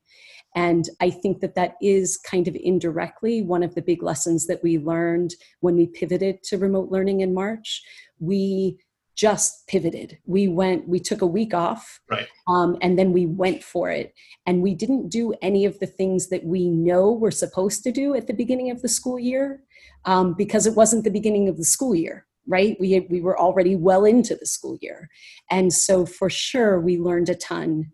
And 0.55 0.87
I 1.01 1.09
think 1.09 1.41
that 1.41 1.55
that 1.55 1.73
is 1.81 2.17
kind 2.17 2.47
of 2.47 2.55
indirectly 2.55 3.41
one 3.41 3.63
of 3.63 3.73
the 3.73 3.81
big 3.81 4.03
lessons 4.03 4.45
that 4.45 4.61
we 4.63 4.77
learned 4.77 5.33
when 5.61 5.75
we 5.75 5.87
pivoted 5.87 6.43
to 6.43 6.57
remote 6.57 6.91
learning 6.91 7.21
in 7.21 7.33
March. 7.33 7.81
We 8.19 8.77
just 9.15 9.67
pivoted. 9.67 10.17
We 10.25 10.47
went, 10.47 10.87
we 10.87 10.99
took 10.99 11.21
a 11.21 11.27
week 11.27 11.53
off, 11.53 11.99
right. 12.09 12.27
um, 12.47 12.77
and 12.81 12.97
then 12.97 13.13
we 13.13 13.25
went 13.25 13.63
for 13.63 13.89
it. 13.89 14.13
And 14.45 14.61
we 14.61 14.73
didn't 14.73 15.09
do 15.09 15.33
any 15.41 15.65
of 15.65 15.79
the 15.79 15.87
things 15.87 16.29
that 16.29 16.43
we 16.43 16.69
know 16.69 17.11
we're 17.11 17.31
supposed 17.31 17.83
to 17.83 17.91
do 17.91 18.15
at 18.15 18.27
the 18.27 18.33
beginning 18.33 18.71
of 18.71 18.81
the 18.81 18.89
school 18.89 19.19
year 19.19 19.61
um, 20.05 20.33
because 20.33 20.65
it 20.65 20.75
wasn't 20.75 21.03
the 21.03 21.11
beginning 21.11 21.47
of 21.47 21.57
the 21.57 21.65
school 21.65 21.95
year 21.95 22.25
right 22.45 22.75
we 22.77 22.99
we 23.09 23.21
were 23.21 23.39
already 23.39 23.73
well 23.73 24.03
into 24.03 24.35
the 24.35 24.45
school 24.45 24.77
year 24.81 25.09
and 25.49 25.71
so 25.71 26.05
for 26.05 26.29
sure 26.29 26.77
we 26.77 26.97
learned 26.97 27.29
a 27.29 27.35
ton 27.35 27.85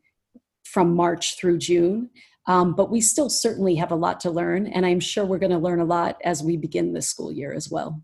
from 0.63 0.95
march 0.95 1.38
through 1.38 1.55
june 1.55 2.09
um, 2.49 2.73
but 2.73 2.89
we 2.89 2.99
still 2.99 3.29
certainly 3.29 3.75
have 3.75 3.91
a 3.91 3.95
lot 3.95 4.19
to 4.21 4.31
learn, 4.31 4.65
and 4.65 4.83
I'm 4.83 4.99
sure 4.99 5.23
we're 5.23 5.38
going 5.38 5.51
to 5.51 5.59
learn 5.59 5.79
a 5.79 5.85
lot 5.85 6.17
as 6.23 6.41
we 6.41 6.57
begin 6.57 6.93
this 6.93 7.07
school 7.07 7.31
year 7.31 7.53
as 7.53 7.69
well. 7.69 8.01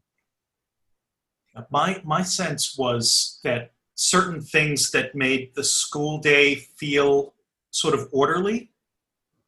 My 1.69 2.01
my 2.03 2.21
sense 2.21 2.77
was 2.77 3.39
that 3.43 3.71
certain 3.95 4.41
things 4.41 4.91
that 4.91 5.15
made 5.15 5.51
the 5.55 5.63
school 5.63 6.19
day 6.19 6.55
feel 6.55 7.33
sort 7.71 7.93
of 7.93 8.09
orderly, 8.11 8.71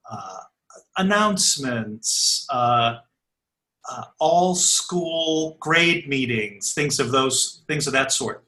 uh, 0.10 0.40
announcements, 0.98 2.46
uh, 2.50 2.98
uh, 3.90 4.04
all 4.20 4.56
school 4.56 5.58
grade 5.60 6.08
meetings, 6.08 6.74
things 6.74 7.00
of 7.00 7.12
those 7.12 7.64
things 7.68 7.88
of 7.88 7.94
that 7.94 8.12
sort, 8.12 8.44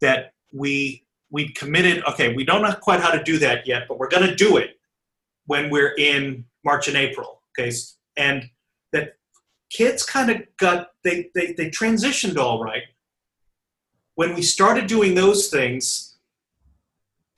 that 0.00 0.32
we 0.52 1.04
we 1.30 1.50
committed. 1.52 2.02
Okay, 2.04 2.34
we 2.34 2.44
don't 2.44 2.62
know 2.62 2.72
quite 2.72 3.00
how 3.00 3.10
to 3.10 3.22
do 3.22 3.38
that 3.38 3.66
yet, 3.66 3.86
but 3.88 3.98
we're 3.98 4.08
going 4.08 4.26
to 4.26 4.34
do 4.34 4.56
it 4.56 4.78
when 5.46 5.70
we're 5.70 5.94
in 5.96 6.44
March 6.64 6.88
and 6.88 6.96
April. 6.96 7.42
Okay, 7.58 7.72
and 8.16 8.48
that 8.92 9.16
kids 9.70 10.04
kind 10.04 10.30
of 10.30 10.42
got 10.58 10.88
they, 11.04 11.30
they 11.34 11.52
they 11.52 11.70
transitioned 11.70 12.38
all 12.38 12.62
right. 12.62 12.82
When 14.18 14.34
we 14.34 14.42
started 14.42 14.88
doing 14.88 15.14
those 15.14 15.46
things, 15.46 16.16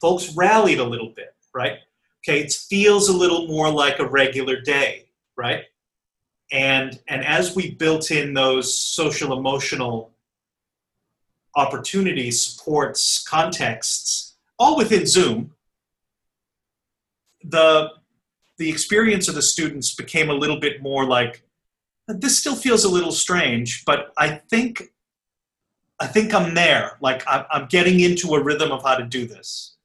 folks 0.00 0.34
rallied 0.34 0.78
a 0.78 0.84
little 0.84 1.10
bit, 1.10 1.34
right? 1.54 1.76
Okay, 2.24 2.40
it 2.40 2.52
feels 2.54 3.10
a 3.10 3.12
little 3.14 3.46
more 3.48 3.70
like 3.70 3.98
a 3.98 4.06
regular 4.06 4.58
day, 4.62 5.10
right? 5.36 5.64
And 6.50 6.98
and 7.06 7.22
as 7.22 7.54
we 7.54 7.72
built 7.72 8.10
in 8.10 8.32
those 8.32 8.74
social 8.74 9.38
emotional 9.38 10.12
opportunities, 11.54 12.40
supports, 12.40 13.22
contexts, 13.28 14.36
all 14.58 14.78
within 14.78 15.04
Zoom, 15.04 15.52
the 17.44 17.90
the 18.56 18.70
experience 18.70 19.28
of 19.28 19.34
the 19.34 19.42
students 19.42 19.94
became 19.94 20.30
a 20.30 20.40
little 20.42 20.58
bit 20.58 20.80
more 20.80 21.04
like 21.04 21.42
this 22.08 22.38
still 22.38 22.56
feels 22.56 22.84
a 22.84 22.88
little 22.88 23.12
strange 23.12 23.84
but 23.84 24.12
i 24.18 24.28
think 24.28 24.92
i 26.00 26.06
think 26.06 26.34
i'm 26.34 26.54
there. 26.54 26.96
Like 27.00 27.22
i'm, 27.26 27.44
I'm 27.50 27.66
getting 27.66 28.00
into 28.00 28.34
a 28.34 28.42
rhythm 28.42 28.72
of 28.72 28.82
how 28.82 28.96
to 28.96 29.04
do 29.04 29.26
this. 29.26 29.76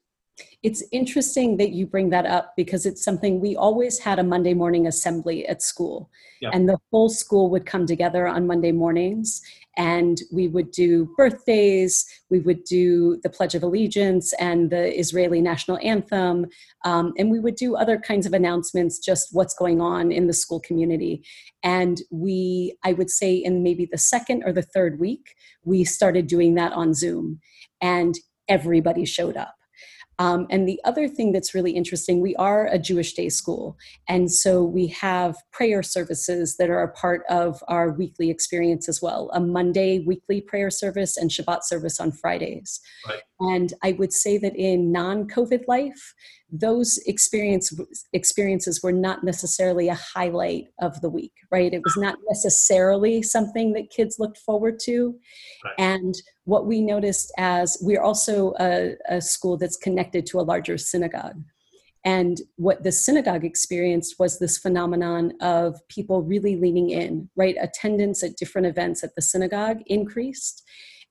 It's 0.64 0.84
interesting 0.92 1.58
that 1.58 1.72
you 1.72 1.86
bring 1.86 2.10
that 2.10 2.26
up 2.26 2.54
because 2.58 2.86
it's 2.86 3.04
something 3.04 3.40
we 3.40 3.56
always 3.56 4.00
had 4.00 4.18
a 4.18 4.24
Monday 4.24 4.54
morning 4.54 4.88
assembly 4.88 5.48
at 5.48 5.62
school. 5.62 6.10
And 6.54 6.70
the 6.70 6.78
whole 6.92 7.10
school 7.10 7.50
would 7.50 7.66
come 7.66 7.86
together 7.88 8.28
on 8.28 8.46
Monday 8.46 8.72
mornings 8.72 9.42
and 9.78 10.22
we 10.32 10.48
would 10.48 10.72
do 10.72 11.10
birthdays, 11.18 12.06
we 12.30 12.40
would 12.40 12.64
do 12.64 13.20
the 13.24 13.30
Pledge 13.30 13.56
of 13.56 13.64
Allegiance 13.64 14.34
and 14.34 14.70
the 14.70 14.98
Israeli 14.98 15.42
national 15.42 15.80
anthem, 15.84 16.46
um, 16.86 17.14
and 17.18 17.30
we 17.30 17.40
would 17.40 17.56
do 17.56 17.76
other 17.76 17.98
kinds 17.98 18.26
of 18.26 18.34
announcements, 18.34 19.00
just 19.00 19.30
what's 19.32 19.54
going 19.54 19.82
on 19.82 20.12
in 20.12 20.28
the 20.28 20.34
school 20.34 20.60
community. 20.60 21.24
And 21.64 22.02
we, 22.12 22.78
I 22.84 22.94
would 22.94 23.10
say, 23.10 23.36
in 23.36 23.64
maybe 23.64 23.88
the 23.92 23.98
second 23.98 24.44
or 24.46 24.54
the 24.54 24.62
third 24.62 25.00
week, 25.00 25.36
we 25.64 25.84
started 25.84 26.28
doing 26.28 26.56
that 26.56 26.74
on 26.74 26.94
Zoom, 26.94 27.40
and 27.82 28.16
everybody 28.48 29.06
showed 29.06 29.36
up. 29.36 29.55
Um, 30.20 30.48
and 30.50 30.68
the 30.68 30.80
other 30.86 31.08
thing 31.08 31.32
that's 31.32 31.54
really 31.54 31.72
interesting, 31.72 32.22
we 32.22 32.36
are 32.36 32.68
a 32.68 32.80
Jewish 32.80 33.14
day 33.14 33.30
school. 33.30 33.78
And 34.08 34.32
so 34.32 34.64
we 34.64 34.88
have 34.88 35.36
prayer 35.52 35.84
services 35.84 36.58
that 36.58 36.70
are 36.70 36.84
a 36.84 36.92
part 36.92 37.24
of 37.30 37.62
our 37.68 37.92
weekly 37.92 38.30
experience 38.30 38.88
as 38.88 39.02
well 39.02 39.30
a 39.34 39.40
Monday 39.40 40.00
weekly 40.00 40.42
prayer 40.42 40.70
service 40.70 41.18
and 41.18 41.30
Shabbat 41.30 41.64
service 41.64 42.00
on 42.00 42.12
Fridays. 42.12 42.80
Right. 43.08 43.22
And 43.40 43.74
I 43.84 43.94
would 43.94 44.14
say 44.14 44.38
that 44.38 44.56
in 44.56 44.92
non 44.92 45.28
COVID 45.28 45.68
life, 45.68 46.14
those 46.52 46.98
experience, 47.06 47.74
experiences 48.14 48.82
were 48.82 48.94
not 48.94 49.24
necessarily 49.24 49.90
a 49.90 49.96
highlight 49.96 50.68
of 50.80 51.02
the 51.02 51.10
week, 51.10 51.34
right? 51.52 51.74
It 51.74 51.84
was 51.84 51.98
not 51.98 52.18
necessarily 52.30 53.22
something 53.22 53.74
that 53.74 53.90
kids 53.90 54.18
looked 54.20 54.38
forward 54.38 54.80
to. 54.84 55.16
Right. 55.64 55.74
And 55.78 56.16
what 56.46 56.66
we 56.66 56.82
noticed 56.82 57.32
as 57.38 57.78
we're 57.82 58.02
also 58.02 58.54
a, 58.60 58.96
a 59.10 59.22
school 59.22 59.58
that's 59.58 59.78
connected 59.78 60.26
to 60.28 60.40
a 60.40 60.42
larger 60.42 60.78
synagogue. 60.78 61.44
And 62.06 62.40
what 62.58 62.84
the 62.84 62.92
synagogue 62.92 63.44
experienced 63.44 64.16
was 64.20 64.38
this 64.38 64.60
phenomenon 64.60 65.34
of 65.42 65.76
people 65.90 66.22
really 66.22 66.56
leaning 66.56 66.92
in, 66.92 67.30
right? 67.36 67.58
Attendance 67.60 68.24
at 68.24 68.38
different 68.38 68.68
events 68.68 69.04
at 69.04 69.16
the 69.16 69.24
synagogue 69.24 69.80
increased 69.88 70.64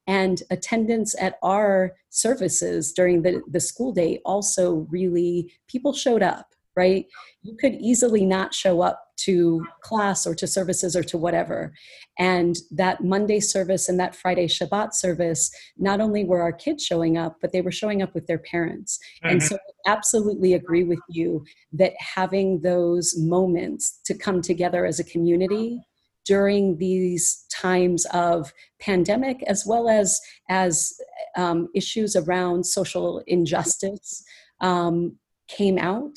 and 0.06 0.42
attendance 0.50 1.14
at 1.20 1.38
our 1.42 1.96
services 2.10 2.92
during 2.92 3.22
the, 3.22 3.42
the 3.50 3.60
school 3.60 3.92
day 3.92 4.20
also 4.24 4.86
really 4.90 5.52
people 5.66 5.92
showed 5.92 6.22
up 6.22 6.53
right? 6.76 7.06
You 7.42 7.56
could 7.56 7.74
easily 7.74 8.24
not 8.24 8.54
show 8.54 8.80
up 8.80 9.00
to 9.16 9.64
class 9.80 10.26
or 10.26 10.34
to 10.34 10.46
services 10.46 10.96
or 10.96 11.02
to 11.04 11.16
whatever. 11.16 11.72
And 12.18 12.56
that 12.70 13.02
monday 13.02 13.40
service 13.40 13.88
and 13.88 13.98
that 13.98 14.14
friday 14.14 14.46
shabbat 14.46 14.94
service 14.94 15.50
not 15.76 16.00
only 16.00 16.24
were 16.24 16.42
our 16.42 16.52
kids 16.52 16.84
showing 16.84 17.18
up 17.18 17.36
but 17.40 17.52
they 17.52 17.60
were 17.60 17.72
showing 17.72 18.02
up 18.02 18.14
with 18.14 18.26
their 18.26 18.38
parents. 18.38 18.98
Mm-hmm. 19.16 19.32
and 19.32 19.42
so 19.42 19.56
i 19.56 19.90
absolutely 19.90 20.54
agree 20.54 20.84
with 20.84 21.00
you 21.08 21.44
that 21.72 21.92
having 21.98 22.60
those 22.60 23.14
moments 23.18 24.00
to 24.06 24.14
come 24.14 24.40
together 24.40 24.86
as 24.86 24.98
a 24.98 25.04
community 25.04 25.80
during 26.24 26.78
these 26.78 27.44
times 27.52 28.06
of 28.12 28.52
pandemic 28.80 29.42
as 29.46 29.64
well 29.66 29.88
as 29.88 30.20
as 30.48 30.92
um, 31.36 31.68
issues 31.74 32.16
around 32.16 32.64
social 32.64 33.22
injustice 33.26 34.24
um, 34.60 35.16
came 35.48 35.78
out 35.78 36.16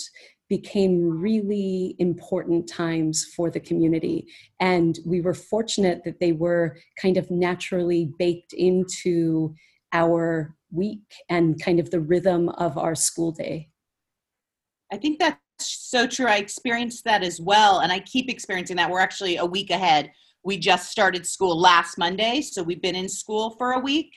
became 0.49 1.19
really 1.19 1.95
important 1.99 2.67
times 2.67 3.25
for 3.35 3.49
the 3.49 3.59
community 3.59 4.25
and 4.59 4.99
we 5.05 5.21
were 5.21 5.33
fortunate 5.33 6.01
that 6.05 6.19
they 6.19 6.31
were 6.31 6.77
kind 7.01 7.17
of 7.17 7.29
naturally 7.29 8.11
baked 8.17 8.53
into 8.53 9.53
our 9.93 10.55
week 10.71 11.03
and 11.29 11.61
kind 11.61 11.79
of 11.79 11.91
the 11.91 11.99
rhythm 11.99 12.49
of 12.49 12.77
our 12.77 12.95
school 12.95 13.31
day 13.31 13.67
i 14.91 14.97
think 14.97 15.19
that's 15.19 15.37
so 15.59 16.07
true. 16.07 16.27
I 16.27 16.37
experienced 16.37 17.03
that 17.05 17.23
as 17.23 17.39
well, 17.39 17.79
and 17.79 17.91
I 17.91 17.99
keep 17.99 18.29
experiencing 18.29 18.75
that. 18.77 18.89
We're 18.89 18.99
actually 18.99 19.37
a 19.37 19.45
week 19.45 19.69
ahead. 19.69 20.11
We 20.43 20.57
just 20.57 20.91
started 20.91 21.25
school 21.25 21.59
last 21.59 21.97
Monday, 21.97 22.41
so 22.41 22.63
we've 22.63 22.81
been 22.81 22.95
in 22.95 23.09
school 23.09 23.51
for 23.51 23.73
a 23.73 23.79
week. 23.79 24.11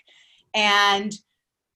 And, 0.55 1.13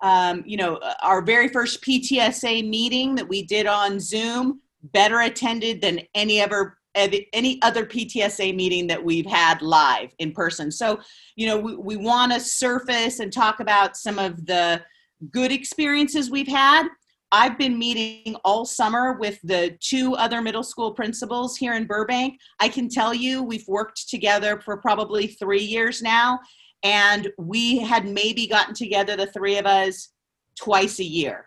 um, 0.05 0.45
you 0.47 0.59
know, 0.59 0.79
our 1.03 1.23
very 1.23 1.49
first 1.49 1.83
PTSA 1.83 2.69
meeting 2.69 3.15
that 3.15 3.27
we 3.27 3.43
did 3.43 3.67
on 3.67 3.99
Zoom, 3.99 4.61
better 4.83 5.21
attended 5.21 5.81
than 5.81 6.01
any 6.15 6.41
ever 6.41 6.79
any 6.95 7.61
other 7.63 7.85
PTSA 7.85 8.55
meeting 8.55 8.87
that 8.87 9.03
we've 9.03 9.27
had 9.27 9.61
live 9.63 10.11
in 10.21 10.31
person. 10.31 10.71
So, 10.71 11.01
you 11.35 11.49
know, 11.49 11.59
we, 11.59 11.75
we 11.75 11.97
want 11.97 12.33
to 12.33 12.39
surface 12.39 13.19
and 13.19 13.33
talk 13.33 13.59
about 13.59 13.97
some 13.97 14.17
of 14.17 14.47
the 14.47 14.81
good 15.33 15.51
experiences 15.51 16.31
we've 16.31 16.47
had 16.47 16.87
I've 17.35 17.59
been 17.59 17.77
meeting 17.77 18.37
all 18.45 18.65
summer 18.65 19.15
with 19.15 19.41
the 19.43 19.77
two 19.81 20.15
other 20.15 20.41
middle 20.41 20.63
school 20.63 20.93
principals 20.93 21.57
here 21.57 21.75
in 21.75 21.85
Burbank. 21.85 22.39
I 22.61 22.69
can 22.69 22.89
tell 22.89 23.13
you 23.13 23.43
we've 23.43 23.67
worked 23.67 24.09
together 24.09 24.61
for 24.61 24.77
probably 24.77 25.27
three 25.27 25.65
years 25.65 26.01
now, 26.01 26.39
and 26.85 27.33
we 27.39 27.79
had 27.79 28.07
maybe 28.07 28.47
gotten 28.47 28.75
together, 28.75 29.17
the 29.17 29.27
three 29.27 29.59
of 29.59 29.67
us, 29.67 30.11
twice 30.57 31.01
a 31.01 31.05
year 31.05 31.47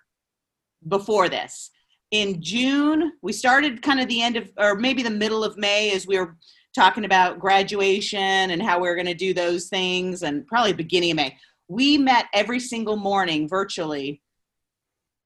before 0.88 1.29
this. 1.29 1.72
In 2.12 2.41
June, 2.41 3.13
we 3.22 3.32
started 3.32 3.82
kind 3.82 4.00
of 4.00 4.08
the 4.10 4.22
end 4.22 4.36
of, 4.36 4.50
or 4.58 4.75
maybe 4.75 5.03
the 5.03 5.10
middle 5.10 5.44
of 5.44 5.58
May, 5.58 5.91
as 5.91 6.06
we 6.06 6.20
were 6.20 6.36
talking 6.75 7.06
about 7.06 7.39
graduation 7.39 8.20
and 8.51 8.62
how 8.62 8.77
we 8.77 8.84
we're 8.84 8.96
going 8.96 9.08
to 9.08 9.13
do 9.13 9.34
those 9.34 9.67
things, 9.67 10.24
and 10.24 10.46
probably 10.48 10.74
beginning 10.74 11.12
of 11.12 11.17
May 11.17 11.38
we 11.67 11.98
met 11.98 12.25
every 12.34 12.60
single 12.60 12.96
morning 12.96 13.48
virtually 13.48 14.22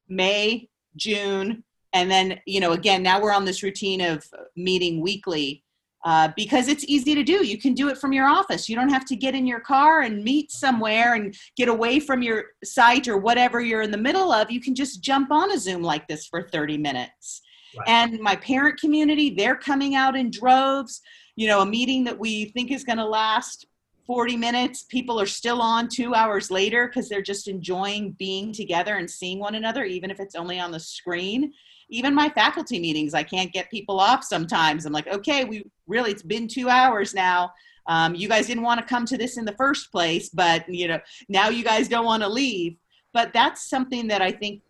may 0.07 0.67
june 0.95 1.63
and 1.93 2.09
then 2.09 2.39
you 2.45 2.59
know 2.59 2.71
again 2.71 3.03
now 3.03 3.21
we're 3.21 3.33
on 3.33 3.45
this 3.45 3.63
routine 3.63 4.01
of 4.01 4.25
meeting 4.55 5.01
weekly 5.01 5.63
uh, 6.03 6.29
because 6.35 6.67
it's 6.67 6.83
easy 6.87 7.13
to 7.15 7.23
do. 7.23 7.45
You 7.45 7.57
can 7.57 7.73
do 7.73 7.89
it 7.89 7.97
from 7.97 8.13
your 8.13 8.27
office. 8.27 8.67
You 8.67 8.75
don't 8.75 8.89
have 8.89 9.05
to 9.05 9.15
get 9.15 9.35
in 9.35 9.45
your 9.45 9.59
car 9.59 10.01
and 10.01 10.23
meet 10.23 10.51
somewhere 10.51 11.13
and 11.13 11.35
get 11.55 11.69
away 11.69 11.99
from 11.99 12.21
your 12.21 12.45
site 12.63 13.07
or 13.07 13.17
whatever 13.17 13.61
you're 13.61 13.83
in 13.83 13.91
the 13.91 13.97
middle 13.97 14.31
of. 14.31 14.49
You 14.49 14.61
can 14.61 14.73
just 14.73 15.01
jump 15.01 15.31
on 15.31 15.51
a 15.51 15.59
zoom 15.59 15.83
like 15.83 16.07
this 16.07 16.25
for 16.25 16.41
30 16.41 16.77
minutes. 16.77 17.41
Right. 17.77 17.87
and 17.87 18.19
my 18.19 18.35
parent 18.35 18.81
community 18.81 19.29
they're 19.33 19.55
coming 19.55 19.95
out 19.95 20.17
in 20.17 20.29
droves. 20.29 20.99
You 21.37 21.47
know 21.47 21.61
a 21.61 21.65
meeting 21.65 22.03
that 22.03 22.19
we 22.19 22.45
think 22.45 22.69
is 22.69 22.83
going 22.83 22.97
to 22.97 23.05
last 23.05 23.65
40 24.07 24.35
minutes 24.35 24.83
people 24.89 25.21
are 25.21 25.25
still 25.25 25.61
on 25.61 25.87
two 25.87 26.13
hours 26.13 26.51
later 26.51 26.87
because 26.87 27.07
they're 27.07 27.21
just 27.21 27.47
enjoying 27.47 28.11
being 28.19 28.51
together 28.51 28.97
and 28.97 29.09
seeing 29.09 29.39
one 29.39 29.55
another 29.55 29.85
even 29.85 30.11
if 30.11 30.19
it's 30.19 30.35
only 30.35 30.59
on 30.59 30.71
the 30.71 30.79
screen 30.81 31.53
even 31.91 32.15
my 32.15 32.29
faculty 32.29 32.79
meetings, 32.79 33.13
I 33.13 33.21
can't 33.21 33.51
get 33.51 33.69
people 33.69 33.99
off 33.99 34.23
sometimes. 34.23 34.85
I'm 34.85 34.93
like, 34.93 35.07
okay, 35.07 35.43
we 35.43 35.63
really, 35.87 36.11
it's 36.11 36.23
been 36.23 36.47
two 36.47 36.69
hours 36.69 37.13
now. 37.13 37.51
Um, 37.87 38.15
you 38.15 38.29
guys 38.29 38.47
didn't 38.47 38.63
want 38.63 38.79
to 38.79 38.85
come 38.85 39.05
to 39.05 39.17
this 39.17 39.37
in 39.37 39.45
the 39.45 39.55
first 39.57 39.91
place, 39.91 40.29
but 40.29 40.67
you 40.69 40.87
know, 40.87 40.99
now 41.29 41.49
you 41.49 41.63
guys 41.63 41.87
don't 41.87 42.05
want 42.05 42.23
to 42.23 42.29
leave. 42.29 42.77
But 43.13 43.33
that's 43.33 43.69
something 43.69 44.07
that 44.07 44.21
I 44.21 44.31
think 44.31 44.61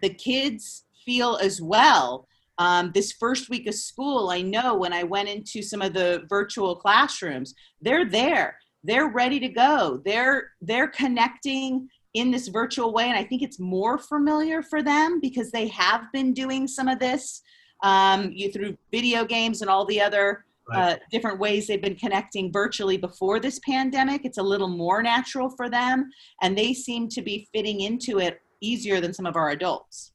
the 0.00 0.12
kids 0.12 0.84
feel 1.04 1.36
as 1.36 1.62
well. 1.62 2.26
Um, 2.58 2.90
this 2.92 3.12
first 3.12 3.48
week 3.48 3.66
of 3.68 3.74
school, 3.74 4.30
I 4.30 4.42
know 4.42 4.74
when 4.74 4.92
I 4.92 5.04
went 5.04 5.28
into 5.28 5.62
some 5.62 5.80
of 5.80 5.94
the 5.94 6.24
virtual 6.28 6.74
classrooms, 6.74 7.54
they're 7.80 8.08
there. 8.08 8.58
They're 8.84 9.08
ready 9.08 9.38
to 9.40 9.48
go. 9.48 10.00
They're 10.04 10.50
they're 10.60 10.88
connecting 10.88 11.88
in 12.14 12.30
this 12.30 12.48
virtual 12.48 12.92
way. 12.92 13.04
And 13.04 13.16
I 13.16 13.24
think 13.24 13.42
it's 13.42 13.58
more 13.58 13.98
familiar 13.98 14.62
for 14.62 14.82
them 14.82 15.20
because 15.20 15.50
they 15.50 15.68
have 15.68 16.12
been 16.12 16.32
doing 16.32 16.66
some 16.66 16.88
of 16.88 16.98
this 16.98 17.42
um, 17.82 18.30
you 18.32 18.50
through 18.50 18.76
video 18.90 19.24
games 19.24 19.60
and 19.60 19.70
all 19.70 19.84
the 19.84 20.00
other 20.00 20.44
right. 20.68 20.92
uh, 20.92 20.96
different 21.10 21.38
ways 21.38 21.66
they've 21.66 21.82
been 21.82 21.96
connecting 21.96 22.52
virtually 22.52 22.96
before 22.96 23.40
this 23.40 23.58
pandemic. 23.60 24.24
It's 24.24 24.38
a 24.38 24.42
little 24.42 24.68
more 24.68 25.02
natural 25.02 25.50
for 25.50 25.68
them, 25.68 26.10
and 26.42 26.56
they 26.56 26.72
seem 26.74 27.08
to 27.08 27.22
be 27.22 27.48
fitting 27.52 27.80
into 27.80 28.18
it 28.18 28.40
easier 28.60 29.00
than 29.00 29.12
some 29.12 29.26
of 29.26 29.36
our 29.36 29.50
adults. 29.50 30.12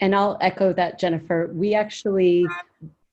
And 0.00 0.14
I'll 0.14 0.36
echo 0.40 0.72
that, 0.74 0.98
Jennifer. 0.98 1.50
We 1.54 1.74
actually 1.74 2.46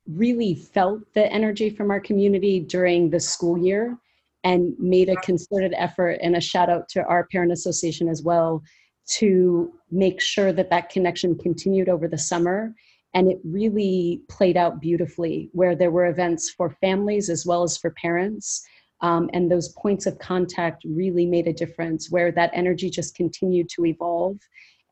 really 0.08 0.56
felt 0.56 1.02
the 1.14 1.32
energy 1.32 1.70
from 1.70 1.92
our 1.92 2.00
community 2.00 2.60
during 2.60 3.10
the 3.10 3.20
school 3.20 3.58
year 3.58 3.98
and 4.44 4.74
made 4.78 5.10
a 5.10 5.16
concerted 5.18 5.74
effort 5.78 6.20
and 6.22 6.36
a 6.36 6.42
shout 6.42 6.70
out 6.70 6.90
to 6.90 7.04
our 7.04 7.28
parent 7.28 7.52
association 7.52 8.08
as 8.10 8.24
well 8.24 8.62
to 9.06 9.72
make 9.92 10.22
sure 10.22 10.54
that 10.54 10.70
that 10.70 10.90
connection 10.90 11.38
continued 11.38 11.90
over 11.90 12.08
the 12.08 12.18
summer. 12.18 12.74
And 13.14 13.32
it 13.32 13.40
really 13.44 14.22
played 14.30 14.58
out 14.58 14.82
beautifully 14.82 15.50
where 15.54 15.76
there 15.76 15.92
were 15.92 16.08
events 16.08 16.50
for 16.50 16.70
families 16.82 17.30
as 17.30 17.46
well 17.46 17.64
as 17.64 17.78
for 17.78 17.92
parents. 17.92 18.66
Um, 19.02 19.30
and 19.34 19.52
those 19.52 19.70
points 19.70 20.06
of 20.06 20.18
contact 20.20 20.84
really 20.86 21.26
made 21.26 21.48
a 21.48 21.54
difference 21.54 22.10
where 22.10 22.32
that 22.32 22.52
energy 22.54 22.90
just 22.90 23.16
continued 23.16 23.70
to 23.76 23.86
evolve. 23.86 24.38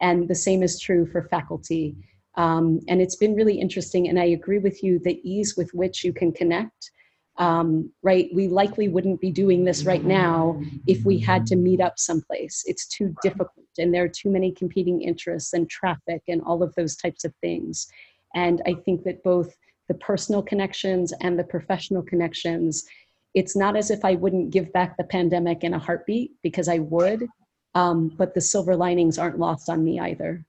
And 0.01 0.27
the 0.27 0.35
same 0.35 0.63
is 0.63 0.79
true 0.79 1.05
for 1.05 1.23
faculty. 1.23 1.95
Um, 2.35 2.79
and 2.87 3.01
it's 3.01 3.17
been 3.17 3.35
really 3.35 3.59
interesting 3.59 4.07
and 4.07 4.17
i 4.17 4.23
agree 4.23 4.59
with 4.59 4.81
you 4.81 4.99
the 4.99 5.19
ease 5.29 5.57
with 5.57 5.69
which 5.73 6.05
you 6.05 6.13
can 6.13 6.31
connect 6.31 6.91
um, 7.37 7.91
right? 8.03 8.29
We 8.33 8.47
likely 8.47 8.87
wouldn't 8.89 9.21
be 9.21 9.31
doing 9.31 9.63
this 9.63 9.83
right 9.83 10.03
now 10.03 10.61
if 10.87 11.03
we 11.05 11.17
had 11.17 11.45
to 11.47 11.55
meet 11.55 11.81
up 11.81 11.97
someplace. 11.97 12.63
It's 12.67 12.87
too 12.87 13.15
difficult, 13.21 13.65
and 13.77 13.93
there 13.93 14.03
are 14.03 14.09
too 14.09 14.29
many 14.29 14.51
competing 14.51 15.01
interests 15.01 15.53
and 15.53 15.69
traffic 15.69 16.21
and 16.27 16.41
all 16.41 16.61
of 16.61 16.73
those 16.75 16.95
types 16.95 17.23
of 17.23 17.33
things. 17.41 17.87
And 18.35 18.61
I 18.65 18.73
think 18.73 19.03
that 19.03 19.23
both 19.23 19.55
the 19.87 19.93
personal 19.95 20.41
connections 20.41 21.13
and 21.21 21.37
the 21.37 21.43
professional 21.43 22.01
connections, 22.01 22.85
it's 23.33 23.55
not 23.55 23.75
as 23.75 23.91
if 23.91 24.05
I 24.05 24.15
wouldn't 24.15 24.51
give 24.51 24.71
back 24.73 24.97
the 24.97 25.03
pandemic 25.03 25.63
in 25.63 25.73
a 25.73 25.79
heartbeat 25.79 26.31
because 26.43 26.67
I 26.67 26.79
would, 26.79 27.27
um, 27.75 28.09
but 28.09 28.33
the 28.33 28.41
silver 28.41 28.75
linings 28.75 29.17
aren't 29.17 29.39
lost 29.39 29.69
on 29.69 29.83
me 29.83 29.99
either. 29.99 30.45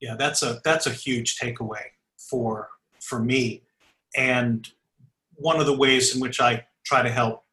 Yeah, 0.00 0.14
that's 0.16 0.42
a 0.42 0.60
that's 0.64 0.86
a 0.86 0.90
huge 0.90 1.38
takeaway 1.38 1.82
for 2.18 2.68
for 3.00 3.18
me, 3.18 3.62
and 4.16 4.68
one 5.36 5.60
of 5.60 5.66
the 5.66 5.76
ways 5.76 6.14
in 6.14 6.20
which 6.20 6.40
I 6.40 6.66
try 6.84 7.02
to 7.02 7.10
help 7.10 7.44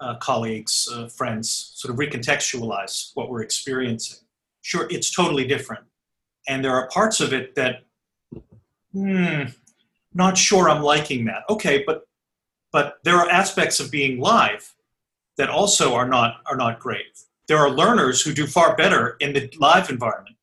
uh, 0.00 0.16
colleagues, 0.16 0.88
uh, 0.92 1.06
friends, 1.06 1.72
sort 1.74 1.92
of 1.92 1.98
recontextualize 1.98 3.12
what 3.14 3.30
we're 3.30 3.42
experiencing. 3.42 4.18
Sure, 4.60 4.86
it's 4.90 5.10
totally 5.10 5.46
different. 5.46 5.84
And 6.48 6.64
there 6.64 6.72
are 6.72 6.88
parts 6.88 7.20
of 7.20 7.32
it 7.32 7.54
that, 7.54 7.84
hmm, 8.92 9.44
not 10.12 10.36
sure 10.36 10.68
I'm 10.68 10.82
liking 10.82 11.24
that. 11.26 11.44
Okay, 11.48 11.84
but 11.86 12.06
but 12.72 12.98
there 13.04 13.16
are 13.16 13.28
aspects 13.28 13.80
of 13.80 13.90
being 13.90 14.18
live 14.18 14.74
that 15.36 15.50
also 15.50 15.94
are 15.94 16.08
not 16.08 16.40
are 16.46 16.56
not 16.56 16.80
great. 16.80 17.06
There 17.48 17.58
are 17.58 17.70
learners 17.70 18.22
who 18.22 18.32
do 18.32 18.46
far 18.46 18.76
better 18.76 19.16
in 19.20 19.32
the 19.32 19.52
live 19.58 19.90
environment. 19.90 20.36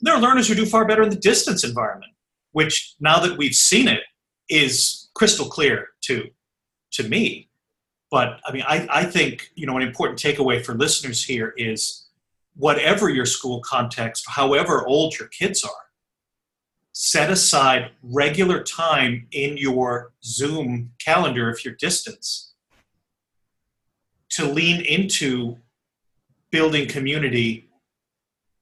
There 0.00 0.14
are 0.14 0.20
learners 0.20 0.48
who 0.48 0.54
do 0.54 0.66
far 0.66 0.84
better 0.86 1.02
in 1.02 1.10
the 1.10 1.16
distance 1.16 1.64
environment, 1.64 2.12
which 2.52 2.94
now 3.00 3.18
that 3.20 3.38
we've 3.38 3.54
seen 3.54 3.88
it 3.88 4.02
is 4.48 5.05
crystal 5.16 5.46
clear 5.46 5.88
to 6.02 6.28
to 6.92 7.08
me. 7.08 7.48
But 8.10 8.38
I 8.46 8.52
mean, 8.52 8.64
I, 8.68 8.86
I 8.90 9.04
think 9.04 9.50
you 9.54 9.66
know 9.66 9.76
an 9.76 9.82
important 9.82 10.20
takeaway 10.20 10.62
for 10.64 10.74
listeners 10.74 11.24
here 11.24 11.54
is 11.56 12.06
whatever 12.54 13.08
your 13.08 13.26
school 13.26 13.60
context, 13.62 14.24
however 14.28 14.86
old 14.86 15.18
your 15.18 15.28
kids 15.28 15.64
are, 15.64 15.84
set 16.92 17.30
aside 17.30 17.90
regular 18.02 18.62
time 18.62 19.26
in 19.32 19.56
your 19.56 20.12
Zoom 20.22 20.92
calendar 21.02 21.50
if 21.50 21.64
you're 21.64 21.74
distance 21.74 22.52
to 24.30 24.44
lean 24.44 24.84
into 24.84 25.56
building 26.50 26.86
community, 26.86 27.70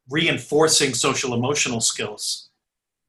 reinforcing 0.08 0.94
social 0.94 1.34
emotional 1.34 1.80
skills, 1.80 2.50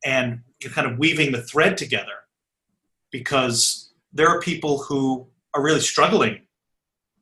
and 0.03 0.41
kind 0.73 0.91
of 0.91 0.97
weaving 0.97 1.31
the 1.31 1.43
thread 1.43 1.77
together 1.77 2.24
because 3.19 3.91
there 4.11 4.27
are 4.27 4.41
people 4.41 4.77
who 4.77 5.25
are 5.53 5.63
really 5.63 5.79
struggling 5.79 6.41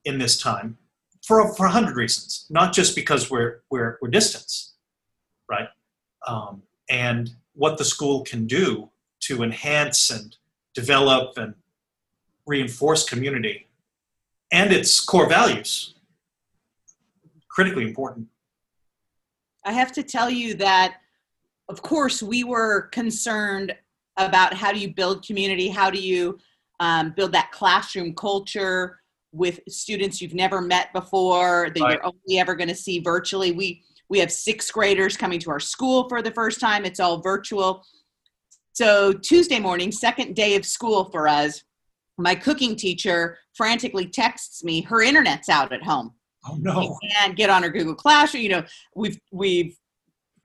in 0.05 0.17
this 0.17 0.39
time 0.41 0.75
for, 1.23 1.53
for 1.53 1.67
a 1.67 1.69
hundred 1.69 1.95
reasons, 1.95 2.47
not 2.49 2.73
just 2.73 2.95
because 2.95 3.29
we're, 3.29 3.61
we're, 3.69 3.99
we're 4.01 4.09
distance, 4.09 4.73
right? 5.47 5.67
Um, 6.27 6.63
and 6.89 7.29
what 7.53 7.77
the 7.77 7.85
school 7.85 8.23
can 8.23 8.47
do 8.47 8.89
to 9.19 9.43
enhance 9.43 10.09
and 10.09 10.35
develop 10.73 11.37
and 11.37 11.53
reinforce 12.47 13.07
community 13.07 13.67
and 14.51 14.73
its 14.73 14.99
core 14.99 15.29
values. 15.29 15.93
Critically 17.49 17.83
important. 17.83 18.27
I 19.63 19.73
have 19.73 19.91
to 19.91 20.01
tell 20.01 20.31
you 20.31 20.55
that, 20.55 20.95
of 21.69 21.83
course, 21.83 22.23
we 22.23 22.43
were 22.43 22.81
concerned 22.91 23.75
about 24.17 24.53
how 24.53 24.71
do 24.71 24.79
you 24.79 24.93
build 24.93 25.25
community 25.25 25.69
how 25.69 25.89
do 25.89 25.99
you 25.99 26.37
um, 26.79 27.13
build 27.15 27.31
that 27.31 27.51
classroom 27.51 28.13
culture 28.13 28.99
with 29.33 29.59
students 29.67 30.21
you've 30.21 30.35
never 30.35 30.61
met 30.61 30.93
before 30.93 31.71
that 31.73 31.81
right. 31.81 31.93
you're 31.93 32.05
only 32.05 32.39
ever 32.39 32.55
going 32.55 32.69
to 32.69 32.75
see 32.75 32.99
virtually. 32.99 33.51
We 33.51 33.83
we 34.09 34.19
have 34.19 34.31
sixth 34.31 34.71
graders 34.71 35.17
coming 35.17 35.39
to 35.39 35.49
our 35.49 35.59
school 35.59 36.07
for 36.07 36.21
the 36.21 36.31
first 36.31 36.59
time. 36.59 36.85
It's 36.85 36.99
all 36.99 37.19
virtual. 37.19 37.83
So 38.73 39.11
tuesday 39.11 39.59
morning 39.59 39.91
second 39.91 40.35
day 40.35 40.55
of 40.55 40.65
school 40.65 41.05
for 41.05 41.27
us 41.27 41.63
my 42.19 42.35
cooking 42.35 42.75
teacher 42.75 43.39
frantically 43.55 44.05
texts 44.05 44.63
me 44.63 44.81
her 44.81 45.01
internet's 45.01 45.49
out 45.49 45.73
at 45.73 45.83
home. 45.83 46.13
Oh 46.47 46.57
no. 46.59 46.97
and 47.21 47.35
get 47.35 47.49
on 47.49 47.63
her 47.63 47.69
google 47.69 47.95
classroom. 47.95 48.43
You 48.43 48.49
know 48.49 48.63
we've 48.95 49.19
we've 49.31 49.75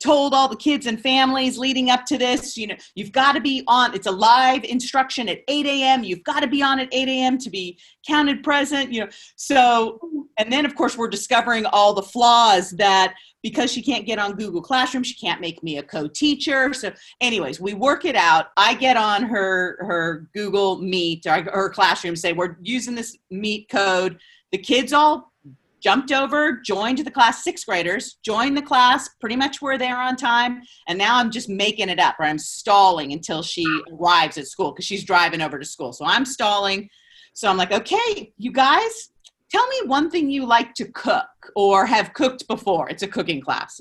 told 0.01 0.33
all 0.33 0.49
the 0.49 0.57
kids 0.57 0.87
and 0.87 1.01
families 1.01 1.59
leading 1.59 1.91
up 1.91 2.05
to 2.07 2.17
this 2.19 2.57
you 2.57 2.67
know 2.67 2.77
you've 2.95 3.13
got 3.13 3.33
to 3.33 3.41
be 3.41 3.63
on 3.67 3.95
it's 3.95 4.07
a 4.07 4.11
live 4.11 4.65
instruction 4.65 5.29
at 5.29 5.41
8 5.49 5.67
a.m 5.67 6.05
you've 6.05 6.25
got 6.25 6.41
to 6.41 6.47
be 6.47 6.63
on 6.63 6.79
at 6.79 6.89
8 6.93 7.09
a.m 7.09 7.39
to 7.39 7.51
be 7.51 7.79
counted 8.07 8.43
present 8.43 8.93
you 8.93 9.01
know. 9.01 9.09
So 9.37 9.99
and 10.39 10.53
then 10.53 10.65
of 10.65 10.75
course 10.75 10.97
we're 10.97 11.09
discovering 11.09 11.67
all 11.67 11.95
the 11.95 12.03
flaws 12.03 12.71
that 12.73 13.15
because 13.43 13.73
she 13.73 13.83
can't 13.83 14.07
get 14.07 14.19
on 14.19 14.37
google 14.37 14.63
classroom 14.63 15.03
she 15.03 15.15
can't 15.15 15.41
make 15.41 15.63
me 15.63 15.79
a 15.79 15.83
co-teacher. 15.83 16.73
So 16.75 16.93
anyways 17.21 17.61
we 17.61 17.75
work 17.75 18.05
it 18.05 18.17
out. 18.17 18.47
I 18.57 18.75
get 18.75 18.97
on 18.97 19.23
her 19.25 19.79
her 19.81 20.29
google 20.35 20.79
meet 20.79 21.27
or 21.27 21.43
her 21.43 21.71
classroom 21.71 22.17
say 22.17 22.33
we're 22.33 22.57
using 22.63 22.95
this 22.95 23.17
meet 23.31 23.69
code. 23.69 24.19
The 24.53 24.59
kids 24.59 24.93
all 24.93 25.33
jumped 25.81 26.13
over, 26.13 26.61
joined 26.65 26.99
the 26.99 27.11
class, 27.11 27.45
sixth 27.45 27.67
graders, 27.67 28.19
joined 28.25 28.57
the 28.57 28.63
class, 28.63 29.09
pretty 29.21 29.37
much 29.37 29.63
were 29.63 29.79
there 29.79 29.99
on 29.99 30.17
time. 30.17 30.63
And 30.89 30.99
now 30.99 31.17
I'm 31.19 31.31
just 31.31 31.49
making 31.49 31.89
it 31.89 31.99
up, 31.99 32.17
or 32.19 32.25
I'm 32.25 32.39
stalling 32.39 33.13
until 33.13 33.43
she 33.43 33.65
arrives 33.93 34.39
at 34.39 34.47
school 34.47 34.73
because 34.73 34.85
she's 34.85 35.05
driving 35.05 35.41
over 35.41 35.59
to 35.59 35.65
school. 35.65 35.93
So 35.93 36.05
I'm 36.05 36.25
stalling. 36.25 36.89
So 37.35 37.49
I'm 37.49 37.57
like, 37.57 37.73
okay, 37.73 38.33
you 38.37 38.53
guys, 38.53 39.11
tell 39.51 39.67
me 39.69 39.83
one 39.87 40.11
thing 40.11 40.31
you 40.31 40.45
like 40.45 40.75
to 40.75 40.87
cook 40.93 41.29
or 41.55 41.87
have 41.87 42.13
cooked 42.13 42.49
before. 42.49 42.89
It's 42.89 43.03
a 43.03 43.09
cooking 43.09 43.41
class. 43.41 43.81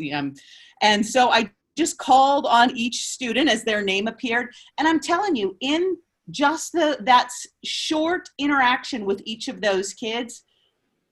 And 0.82 1.06
so 1.06 1.30
I 1.30 1.50
just 1.76 1.98
called 1.98 2.46
on 2.46 2.76
each 2.76 3.08
student 3.08 3.50
as 3.50 3.64
their 3.64 3.84
name 3.84 4.08
appeared. 4.08 4.54
And 4.78 4.88
I'm 4.88 5.00
telling 5.00 5.36
you, 5.36 5.58
in 5.62 5.98
just 6.30 6.74
the 6.74 6.98
that 7.02 7.30
short 7.64 8.30
interaction 8.38 9.06
with 9.06 9.22
each 9.26 9.48
of 9.48 9.62
those 9.62 9.94
kids, 9.94 10.44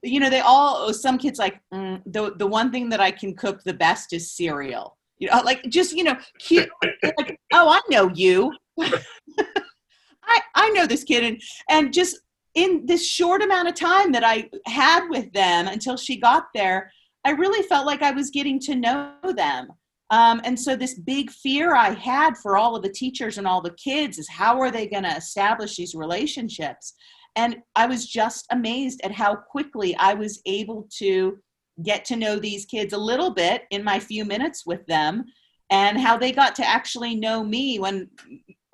you 0.06 0.20
know, 0.20 0.30
they 0.30 0.40
all 0.40 0.94
some 0.94 1.18
kids 1.18 1.40
like 1.40 1.60
mm, 1.74 2.02
the 2.06 2.34
the 2.38 2.48
one 2.48 2.72
thing 2.72 2.90
that 2.90 3.02
I 3.02 3.12
can 3.12 3.36
cook 3.36 3.64
the 3.64 3.74
best 3.74 4.14
is 4.14 4.32
cereal. 4.32 4.98
You 5.18 5.30
know, 5.30 5.42
like 5.42 5.64
just 5.70 5.94
you 5.94 6.04
know, 6.04 6.18
cute. 6.40 6.70
like, 7.04 7.40
oh, 7.54 7.70
I 7.70 7.82
know 7.90 8.10
you. 8.14 8.54
I 8.80 10.42
I 10.56 10.70
know 10.72 10.86
this 10.86 11.04
kid, 11.04 11.24
and 11.24 11.42
and 11.70 11.94
just 11.94 12.20
in 12.56 12.86
this 12.86 13.06
short 13.06 13.42
amount 13.42 13.68
of 13.68 13.76
time 13.76 14.12
that 14.14 14.24
I 14.24 14.50
had 14.66 15.08
with 15.10 15.32
them 15.34 15.68
until 15.68 15.98
she 15.98 16.20
got 16.20 16.46
there, 16.54 16.92
I 17.26 17.32
really 17.32 17.68
felt 17.68 17.86
like 17.86 18.02
I 18.02 18.12
was 18.12 18.30
getting 18.30 18.60
to 18.62 18.76
know 18.76 19.14
them. 19.36 19.68
Um, 20.12 20.40
and 20.44 20.60
so, 20.60 20.76
this 20.76 21.00
big 21.00 21.32
fear 21.32 21.76
I 21.76 21.90
had 21.90 22.38
for 22.38 22.58
all 22.58 22.76
of 22.76 22.84
the 22.84 22.90
teachers 22.90 23.38
and 23.38 23.48
all 23.48 23.62
the 23.62 23.74
kids 23.74 24.20
is 24.20 24.30
how 24.30 24.60
are 24.62 24.72
they 24.72 24.88
going 24.88 25.04
to 25.04 25.16
establish 25.16 25.76
these 25.76 25.96
relationships? 25.96 26.94
And 27.36 27.58
I 27.76 27.86
was 27.88 28.08
just 28.08 28.46
amazed 28.52 29.02
at 29.04 29.12
how 29.12 29.36
quickly 29.36 29.96
I 29.98 30.14
was 30.14 30.42
able 30.46 30.88
to 30.98 31.38
get 31.84 32.06
to 32.06 32.16
know 32.16 32.40
these 32.40 32.66
kids 32.66 32.94
a 32.94 32.98
little 32.98 33.32
bit 33.32 33.64
in 33.72 33.84
my 33.84 34.00
few 34.00 34.24
minutes 34.24 34.66
with 34.66 34.86
them 34.86 35.26
and 35.70 36.00
how 36.00 36.18
they 36.18 36.32
got 36.32 36.56
to 36.56 36.66
actually 36.66 37.16
know 37.16 37.44
me 37.44 37.80
when 37.80 38.10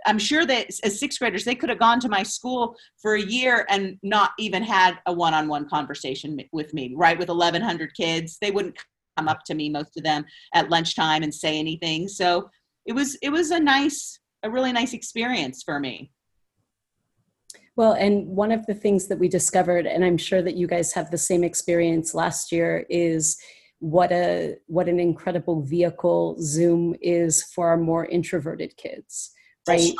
I'm 0.06 0.20
sure 0.20 0.46
that 0.46 0.68
as 0.84 1.00
sixth 1.00 1.20
graders, 1.20 1.46
they 1.46 1.56
could 1.56 1.70
have 1.70 1.80
gone 1.80 2.00
to 2.02 2.10
my 2.10 2.24
school 2.24 2.76
for 3.02 3.16
a 3.16 3.22
year 3.22 3.66
and 3.70 3.98
not 4.04 4.32
even 4.40 4.64
had 4.64 4.98
a 5.06 5.14
one 5.14 5.34
on 5.34 5.48
one 5.48 5.70
conversation 5.70 6.40
with 6.52 6.74
me, 6.74 6.94
right? 6.96 7.18
With 7.18 7.30
1,100 7.30 7.94
kids, 7.96 8.38
they 8.42 8.52
wouldn't 8.52 8.78
come 9.18 9.28
up 9.28 9.44
to 9.46 9.54
me, 9.54 9.70
most 9.70 9.98
of 9.98 10.04
them, 10.04 10.26
at 10.54 10.70
lunchtime 10.70 11.24
and 11.24 11.34
say 11.34 11.60
anything. 11.60 12.08
So 12.08 12.50
it 12.86 12.94
was, 12.94 13.16
it 13.22 13.30
was 13.30 13.52
a 13.52 13.60
nice, 13.60 14.20
a 14.44 14.50
really 14.50 14.72
nice 14.72 14.94
experience 14.94 15.64
for 15.64 15.80
me. 15.80 16.12
Well, 17.76 17.94
and 17.94 18.28
one 18.28 18.52
of 18.52 18.66
the 18.66 18.74
things 18.74 19.08
that 19.08 19.18
we 19.18 19.30
discovered, 19.30 19.86
and 19.86 20.04
I'm 20.04 20.18
sure 20.18 20.42
that 20.42 20.56
you 20.56 20.68
guys 20.68 20.94
have 20.94 21.10
the 21.10 21.18
same 21.18 21.44
experience 21.44 22.14
last 22.14 22.52
year, 22.52 22.86
is 22.90 23.38
what 23.80 24.12
a 24.12 24.58
what 24.68 24.88
an 24.88 25.00
incredible 25.00 25.64
vehicle 25.64 26.38
Zoom 26.40 26.96
is 27.02 27.44
for 27.44 27.70
our 27.70 27.78
more 27.78 28.06
introverted 28.06 28.78
kids 28.78 29.32
right? 29.68 29.92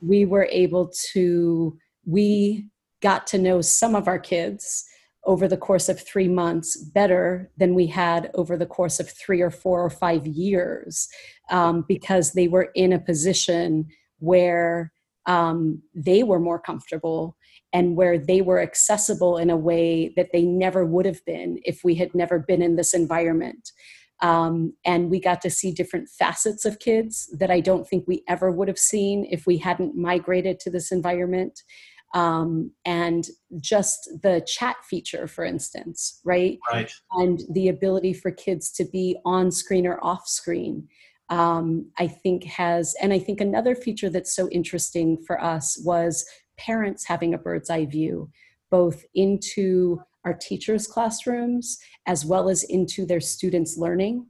we 0.00 0.24
were 0.24 0.48
able 0.50 0.90
to 1.12 1.76
we 2.04 2.66
got 3.02 3.26
to 3.28 3.38
know 3.38 3.60
some 3.60 3.94
of 3.94 4.08
our 4.08 4.18
kids 4.18 4.84
over 5.24 5.46
the 5.46 5.56
course 5.56 5.88
of 5.88 6.00
three 6.00 6.28
months 6.28 6.76
better 6.76 7.50
than 7.58 7.74
we 7.74 7.86
had 7.86 8.30
over 8.34 8.56
the 8.56 8.66
course 8.66 8.98
of 8.98 9.10
three 9.10 9.40
or 9.40 9.50
four 9.50 9.84
or 9.84 9.90
five 9.90 10.26
years 10.26 11.08
um, 11.50 11.84
because 11.86 12.32
they 12.32 12.48
were 12.48 12.70
in 12.74 12.92
a 12.92 12.98
position 12.98 13.86
where 14.18 14.92
um, 15.26 15.82
they 15.94 16.22
were 16.22 16.40
more 16.40 16.58
comfortable 16.58 17.36
and 17.72 17.96
where 17.96 18.18
they 18.18 18.40
were 18.40 18.60
accessible 18.60 19.36
in 19.36 19.50
a 19.50 19.56
way 19.56 20.12
that 20.16 20.30
they 20.32 20.42
never 20.42 20.84
would 20.84 21.06
have 21.06 21.24
been 21.24 21.58
if 21.64 21.84
we 21.84 21.94
had 21.94 22.14
never 22.14 22.38
been 22.38 22.62
in 22.62 22.76
this 22.76 22.94
environment. 22.94 23.70
Um, 24.22 24.74
and 24.84 25.10
we 25.10 25.20
got 25.20 25.40
to 25.42 25.50
see 25.50 25.72
different 25.72 26.08
facets 26.08 26.64
of 26.64 26.78
kids 26.78 27.34
that 27.38 27.50
I 27.50 27.60
don't 27.60 27.88
think 27.88 28.06
we 28.06 28.22
ever 28.28 28.50
would 28.50 28.68
have 28.68 28.78
seen 28.78 29.26
if 29.30 29.46
we 29.46 29.56
hadn't 29.56 29.96
migrated 29.96 30.60
to 30.60 30.70
this 30.70 30.92
environment. 30.92 31.62
Um, 32.12 32.72
and 32.84 33.28
just 33.60 34.10
the 34.22 34.44
chat 34.46 34.76
feature, 34.84 35.28
for 35.28 35.44
instance, 35.44 36.20
right? 36.24 36.58
Right. 36.70 36.92
And 37.12 37.40
the 37.52 37.68
ability 37.68 38.14
for 38.14 38.32
kids 38.32 38.72
to 38.72 38.84
be 38.84 39.16
on 39.24 39.52
screen 39.52 39.86
or 39.86 40.04
off 40.04 40.26
screen. 40.26 40.88
Um, 41.30 41.90
I 41.96 42.08
think 42.08 42.44
has, 42.44 42.94
and 43.00 43.12
I 43.12 43.20
think 43.20 43.40
another 43.40 43.76
feature 43.76 44.10
that's 44.10 44.34
so 44.34 44.48
interesting 44.50 45.16
for 45.26 45.40
us 45.42 45.80
was 45.84 46.26
parents 46.58 47.06
having 47.06 47.32
a 47.32 47.38
bird's 47.38 47.70
eye 47.70 47.86
view, 47.86 48.28
both 48.70 49.04
into 49.14 50.00
our 50.24 50.34
teachers' 50.34 50.86
classrooms 50.86 51.78
as 52.06 52.24
well 52.24 52.48
as 52.48 52.64
into 52.64 53.06
their 53.06 53.20
students' 53.20 53.78
learning. 53.78 54.26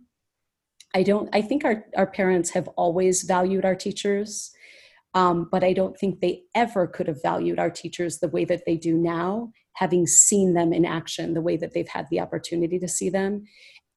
I 0.95 1.03
don't, 1.03 1.29
I 1.33 1.43
think 1.43 1.65
our, 1.65 1.85
our 1.97 2.07
parents 2.07 2.51
have 2.51 2.69
always 2.77 3.23
valued 3.23 3.65
our 3.65 3.77
teachers, 3.77 4.53
um, 5.15 5.49
but 5.51 5.65
I 5.65 5.73
don't 5.73 5.99
think 5.99 6.21
they 6.21 6.43
ever 6.55 6.87
could 6.87 7.09
have 7.09 7.23
valued 7.23 7.59
our 7.59 7.71
teachers 7.71 8.19
the 8.19 8.29
way 8.29 8.45
that 8.45 8.63
they 8.67 8.77
do 8.77 8.97
now, 8.97 9.51
having 9.75 10.07
seen 10.07 10.55
them 10.55 10.73
in 10.73 10.85
action, 10.85 11.35
the 11.35 11.41
way 11.41 11.57
that 11.57 11.73
they've 11.75 11.89
had 11.89 12.07
the 12.11 12.21
opportunity 12.21 12.79
to 12.79 12.89
see 12.89 13.09
them. 13.09 13.45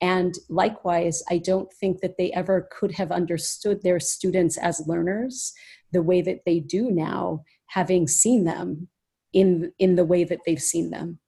And 0.03 0.35
likewise, 0.49 1.23
I 1.29 1.37
don't 1.37 1.71
think 1.71 2.01
that 2.01 2.17
they 2.17 2.29
ever 2.33 2.67
could 2.77 2.91
have 2.91 3.09
understood 3.09 3.81
their 3.81 4.01
students 4.01 4.57
as 4.57 4.85
learners 4.85 5.53
the 5.93 6.03
way 6.03 6.21
that 6.21 6.41
they 6.45 6.59
do 6.59 6.91
now, 6.91 7.45
having 7.67 8.09
seen 8.09 8.43
them 8.43 8.89
in, 9.31 9.71
in 9.79 9.95
the 9.95 10.03
way 10.03 10.25
that 10.25 10.39
they've 10.45 10.61
seen 10.61 10.89
them. 10.89 11.19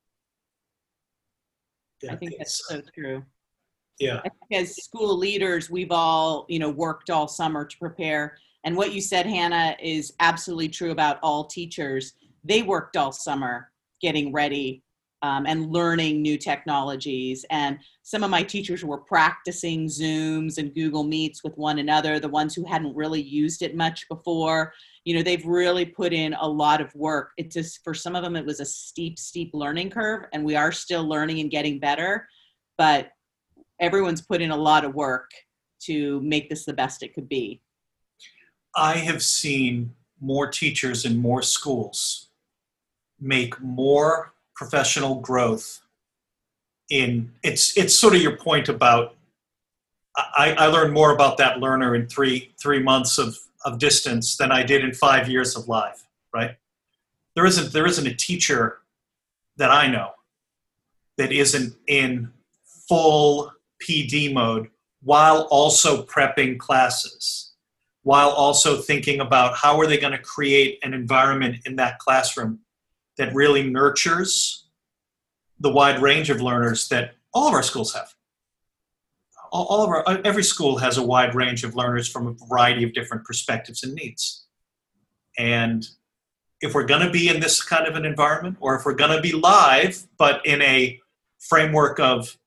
Yeah, 2.04 2.12
I 2.12 2.16
think 2.18 2.34
that's 2.38 2.68
so 2.68 2.82
true. 2.94 3.24
Yeah. 3.98 4.20
as 4.52 4.76
school 4.76 5.18
leaders, 5.18 5.70
we've 5.70 5.92
all, 5.92 6.46
you 6.50 6.60
know, 6.60 6.70
worked 6.70 7.10
all 7.10 7.30
summer 7.30 7.64
to 7.64 7.78
prepare. 7.78 8.38
And 8.66 8.76
what 8.76 8.92
you 8.92 9.00
said, 9.00 9.26
Hannah, 9.26 9.78
is 9.82 10.12
absolutely 10.20 10.68
true 10.68 10.92
about 10.92 11.20
all 11.24 11.46
teachers. 11.46 12.12
They 12.44 12.62
worked 12.62 12.98
all 12.98 13.14
summer 13.14 13.72
getting 14.02 14.34
ready 14.34 14.84
um, 15.26 15.48
and 15.48 15.72
learning 15.72 16.22
new 16.22 16.38
technologies. 16.38 17.46
And 17.50 17.80
some 18.04 18.24
of 18.24 18.30
my 18.30 18.44
teachers 18.44 18.86
were 18.86 19.00
practicing 19.00 19.88
Zooms 19.88 20.60
and 20.60 20.76
Google 20.76 21.04
Meets 21.04 21.44
with 21.44 21.58
one 21.58 21.80
another, 21.80 22.20
the 22.20 22.30
ones 22.30 22.54
who 22.54 22.64
hadn't 22.64 22.96
really 22.96 23.24
used 23.24 23.64
it 23.64 23.76
much 23.76 24.08
before. 24.08 24.72
You 25.04 25.16
know, 25.16 25.24
they've 25.24 25.44
really 25.44 25.84
put 25.84 26.14
in 26.14 26.36
a 26.36 26.48
lot 26.48 26.80
of 26.80 26.94
work. 26.94 27.32
It 27.38 27.50
just, 27.50 27.84
for 27.84 27.96
some 27.96 28.16
of 28.16 28.24
them, 28.24 28.36
it 28.36 28.46
was 28.46 28.60
a 28.60 28.66
steep, 28.66 29.18
steep 29.18 29.50
learning 29.56 29.90
curve, 29.90 30.26
and 30.32 30.46
we 30.46 30.56
are 30.56 30.72
still 30.72 31.04
learning 31.04 31.40
and 31.40 31.50
getting 31.50 31.80
better. 31.80 32.28
But 32.78 33.10
everyone's 33.80 34.22
put 34.22 34.44
in 34.44 34.52
a 34.52 34.58
lot 34.58 34.86
of 34.86 34.94
work 34.94 35.32
to 35.86 36.22
make 36.22 36.52
this 36.52 36.66
the 36.66 36.74
best 36.74 37.02
it 37.02 37.16
could 37.16 37.28
be. 37.28 37.64
I 38.76 38.98
have 38.98 39.24
seen 39.24 39.96
more 40.22 40.48
teachers 40.48 41.04
in 41.04 41.18
more 41.18 41.42
schools 41.42 42.28
make 43.20 43.60
more 43.60 44.35
professional 44.56 45.15
growth 45.15 45.82
in 46.89 47.32
it's 47.44 47.78
it's 47.78 47.98
sort 47.98 48.15
of 48.15 48.22
your 48.22 48.38
point 48.38 48.70
about 48.70 49.15
I, 50.15 50.56
I 50.58 50.68
learned 50.68 50.94
more 50.94 51.13
about 51.13 51.38
that 51.38 51.60
learner 51.60 51.96
in 51.96 52.08
three 52.08 52.54
three 52.58 52.82
months 52.82 53.18
of, 53.18 53.38
of 53.65 53.80
distance 53.80 54.38
than 54.38 54.52
I 54.52 54.63
did 54.63 54.84
in 54.84 54.94
five 54.94 55.28
years 55.30 55.56
of 55.56 55.68
life, 55.68 56.06
right? 56.34 56.56
There 57.36 57.46
isn't 57.46 57.74
there 57.74 57.86
isn't 57.86 58.08
a 58.08 58.13
teacher 58.13 58.80
that 59.58 59.72
I 59.72 59.88
know 59.88 60.12
that 61.18 61.32
isn't 61.32 61.76
in 61.88 62.32
full 62.88 63.52
PD 63.82 64.34
mode 64.34 64.70
while 65.02 65.48
also 65.52 66.04
prepping 66.04 66.58
classes, 66.58 67.54
while 68.04 68.30
also 68.30 68.78
thinking 68.78 69.20
about 69.20 69.56
how 69.56 69.80
are 69.80 69.88
they 69.88 69.98
going 69.98 70.13
to 70.13 70.20
create 70.20 70.80
an 70.84 70.94
environment 70.94 71.58
in 71.65 71.76
that 71.76 72.00
classroom 72.00 72.60
that 73.17 73.34
really 73.34 73.63
nurtures 73.63 74.65
the 75.60 75.71
wide 75.71 76.01
range 76.01 76.30
of 76.30 76.41
learners 76.41 76.88
that 76.89 77.15
all 77.34 77.47
of 77.47 77.54
our 77.54 77.63
schools 77.63 77.93
have. 77.93 78.13
All, 79.51 79.84
of 79.84 79.89
our 79.89 80.04
uh, 80.08 80.21
every 80.25 80.43
school 80.43 80.78
has 80.80 80.97
a 80.97 81.04
wide 81.04 81.34
range 81.34 81.63
of 81.63 81.75
learners 81.75 82.10
from 82.10 82.28
a 82.28 82.34
variety 82.47 82.84
of 82.84 82.93
different 82.93 83.23
perspectives 83.23 83.84
and 83.84 83.93
needs. 83.93 84.45
And 85.38 85.88
if 86.62 86.73
we're 86.73 86.86
going 86.86 87.06
to 87.06 87.12
be 87.12 87.30
in 87.30 87.39
this 87.39 87.63
kind 87.63 87.88
of 87.88 87.95
an 87.95 88.06
environment, 88.06 88.58
or 88.60 88.75
if 88.75 88.86
we're 88.86 88.95
going 88.95 89.15
to 89.15 89.21
be 89.21 89.32
live 89.32 90.06
but 90.17 90.45
in 90.45 90.62
a 90.62 90.99
framework 91.39 91.99
of 91.99 92.38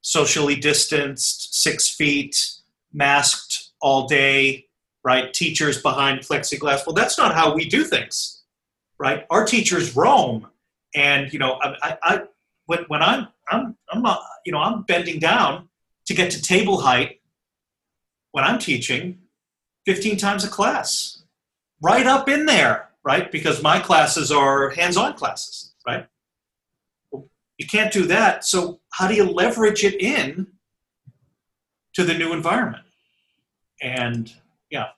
socially 0.00 0.56
distanced, 0.56 1.62
six 1.62 1.88
feet, 1.88 2.54
masked 2.92 3.70
all 3.80 4.08
day, 4.08 4.66
right? 5.04 5.32
Teachers 5.32 5.80
behind 5.80 6.20
plexiglass. 6.20 6.86
Well, 6.86 6.94
that's 6.94 7.18
not 7.18 7.34
how 7.34 7.54
we 7.54 7.68
do 7.68 7.84
things 7.84 8.37
right? 8.98 9.24
Our 9.30 9.44
teachers 9.44 9.96
roam, 9.96 10.48
and 10.94 11.32
you 11.32 11.38
know, 11.38 11.58
I, 11.62 11.98
I 12.02 12.22
when, 12.66 12.80
when 12.88 13.02
I'm 13.02 13.28
I'm 13.48 13.76
I'm 13.90 14.04
you 14.44 14.52
know 14.52 14.58
I'm 14.58 14.82
bending 14.82 15.18
down 15.18 15.68
to 16.06 16.14
get 16.14 16.30
to 16.32 16.42
table 16.42 16.80
height 16.80 17.20
when 18.32 18.44
I'm 18.44 18.58
teaching 18.58 19.18
15 19.86 20.16
times 20.16 20.44
a 20.44 20.48
class, 20.48 21.22
right 21.82 22.06
up 22.06 22.28
in 22.28 22.46
there, 22.46 22.90
right? 23.04 23.30
Because 23.32 23.62
my 23.62 23.78
classes 23.78 24.30
are 24.30 24.70
hands-on 24.70 25.14
classes, 25.14 25.74
right? 25.86 26.06
You 27.12 27.66
can't 27.66 27.92
do 27.92 28.04
that. 28.06 28.44
So 28.44 28.80
how 28.90 29.08
do 29.08 29.14
you 29.14 29.24
leverage 29.24 29.84
it 29.84 30.00
in 30.00 30.46
to 31.94 32.04
the 32.04 32.14
new 32.14 32.32
environment? 32.32 32.84
And 33.82 34.32
yeah. 34.70 34.88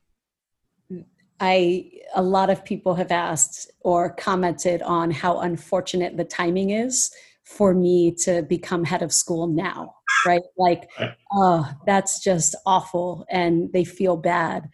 I 1.40 1.90
a 2.14 2.22
lot 2.22 2.50
of 2.50 2.64
people 2.64 2.94
have 2.96 3.10
asked 3.10 3.70
or 3.80 4.10
commented 4.10 4.82
on 4.82 5.10
how 5.10 5.40
unfortunate 5.40 6.16
the 6.16 6.24
timing 6.24 6.70
is 6.70 7.10
for 7.44 7.74
me 7.74 8.12
to 8.12 8.42
become 8.42 8.84
head 8.84 9.02
of 9.02 9.12
school 9.12 9.46
now, 9.46 9.94
right? 10.26 10.42
Like, 10.58 10.88
oh, 11.32 11.68
that's 11.86 12.22
just 12.22 12.54
awful. 12.66 13.24
And 13.30 13.72
they 13.72 13.84
feel 13.84 14.16
bad. 14.16 14.68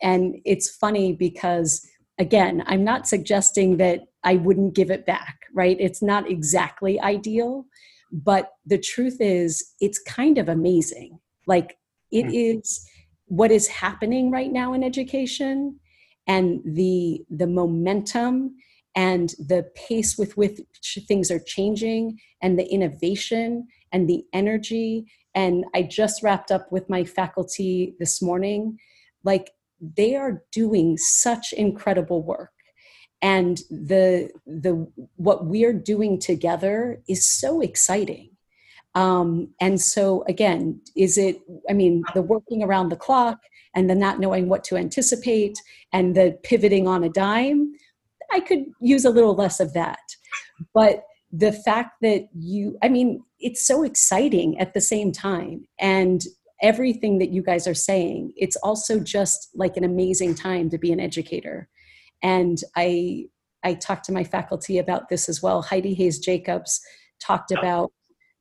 And 0.00 0.36
it's 0.44 0.70
funny 0.70 1.12
because, 1.12 1.86
again, 2.18 2.62
I'm 2.66 2.84
not 2.84 3.06
suggesting 3.06 3.76
that 3.78 4.00
I 4.24 4.36
wouldn't 4.36 4.74
give 4.74 4.90
it 4.90 5.04
back, 5.06 5.40
right? 5.54 5.76
It's 5.78 6.02
not 6.02 6.30
exactly 6.30 7.00
ideal. 7.00 7.66
But 8.12 8.50
the 8.66 8.78
truth 8.78 9.18
is, 9.20 9.74
it's 9.80 9.98
kind 9.98 10.38
of 10.38 10.48
amazing. 10.48 11.18
Like, 11.46 11.78
it 12.10 12.26
Hmm. 12.26 12.34
is 12.34 12.86
what 13.26 13.50
is 13.50 13.66
happening 13.68 14.30
right 14.30 14.52
now 14.52 14.74
in 14.74 14.84
education 14.84 15.80
and 16.26 16.60
the 16.64 17.24
the 17.30 17.46
momentum 17.46 18.56
and 18.94 19.30
the 19.38 19.70
pace 19.74 20.18
with 20.18 20.36
which 20.36 20.60
things 21.08 21.30
are 21.30 21.40
changing 21.40 22.18
and 22.42 22.58
the 22.58 22.66
innovation 22.66 23.66
and 23.90 24.08
the 24.08 24.24
energy. 24.32 25.06
And 25.34 25.64
i 25.74 25.82
just 25.82 26.22
wrapped 26.22 26.50
up 26.50 26.70
with 26.70 26.88
my 26.90 27.04
faculty 27.04 27.94
this 27.98 28.20
morning. 28.20 28.78
Like 29.24 29.50
they 29.80 30.14
are 30.14 30.42
doing 30.52 30.96
such 30.96 31.52
incredible 31.52 32.22
work. 32.22 32.50
And 33.22 33.58
the 33.70 34.30
the 34.46 34.86
what 35.16 35.46
we're 35.46 35.72
doing 35.72 36.18
together 36.18 37.00
is 37.08 37.24
so 37.28 37.60
exciting. 37.60 38.30
Um, 38.94 39.54
and 39.58 39.80
so 39.80 40.22
again 40.28 40.82
is 40.94 41.16
it 41.16 41.40
i 41.70 41.72
mean 41.72 42.02
the 42.12 42.20
working 42.20 42.62
around 42.62 42.90
the 42.90 42.96
clock 42.96 43.38
and 43.74 43.88
the 43.88 43.94
not 43.94 44.20
knowing 44.20 44.48
what 44.48 44.64
to 44.64 44.76
anticipate 44.76 45.58
and 45.92 46.14
the 46.14 46.38
pivoting 46.42 46.86
on 46.86 47.04
a 47.04 47.08
dime 47.08 47.72
i 48.32 48.40
could 48.40 48.64
use 48.80 49.04
a 49.04 49.10
little 49.10 49.34
less 49.34 49.60
of 49.60 49.72
that. 49.74 50.00
But 50.74 51.04
the 51.30 51.52
fact 51.52 51.96
that 52.02 52.28
you 52.34 52.78
i 52.82 52.88
mean 52.88 53.22
it's 53.38 53.66
so 53.66 53.82
exciting 53.82 54.58
at 54.58 54.74
the 54.74 54.80
same 54.80 55.12
time. 55.12 55.66
And 55.78 56.22
everything 56.62 57.18
that 57.18 57.30
you 57.30 57.42
guys 57.42 57.66
are 57.66 57.74
saying 57.74 58.32
it's 58.36 58.56
also 58.56 59.00
just 59.00 59.48
like 59.54 59.76
an 59.76 59.84
amazing 59.84 60.34
time 60.34 60.70
to 60.70 60.78
be 60.78 60.92
an 60.92 61.00
educator. 61.00 61.68
And 62.22 62.58
i 62.76 63.26
i 63.64 63.74
talked 63.74 64.04
to 64.06 64.12
my 64.12 64.24
faculty 64.24 64.78
about 64.78 65.08
this 65.08 65.28
as 65.28 65.42
well. 65.42 65.62
Heidi 65.62 65.94
hayes 65.94 66.18
jacobs 66.18 66.80
talked 67.20 67.52
about 67.52 67.92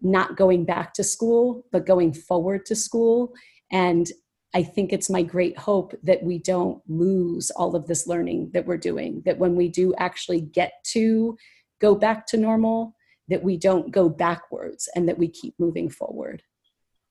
not 0.02 0.36
going 0.36 0.65
back 0.65 0.94
to 0.94 1.04
school 1.04 1.65
but 1.72 1.86
going 1.86 2.13
forward 2.13 2.65
to 2.65 2.76
school. 2.76 3.34
And 3.72 4.08
I 4.54 4.64
think 4.64 4.92
it's 4.92 5.10
my 5.10 5.24
great 5.24 5.58
hope 5.58 5.94
that 6.04 6.24
we 6.24 6.38
don't 6.40 6.82
lose 6.88 7.52
all 7.52 7.76
of 7.76 7.88
this 7.88 8.06
learning 8.06 8.52
that 8.54 8.66
we're 8.66 8.78
doing, 8.78 9.22
that 9.26 9.38
when 9.38 9.56
we 9.56 9.70
do 9.70 9.94
actually 9.98 10.42
get 10.42 10.74
to 10.92 11.38
go 11.80 11.96
back 11.96 12.28
to 12.28 12.38
normal, 12.38 12.96
that 13.30 13.44
we 13.44 13.56
don't 13.58 13.92
go 13.92 14.10
backwards 14.10 14.90
and 14.96 15.08
that 15.08 15.18
we 15.18 15.30
keep 15.30 15.54
moving 15.58 15.90
forward. 15.90 16.44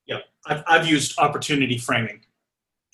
Yeah, 0.07 0.18
I've, 0.46 0.62
I've 0.66 0.87
used 0.87 1.18
opportunity 1.18 1.79
framing 1.79 2.20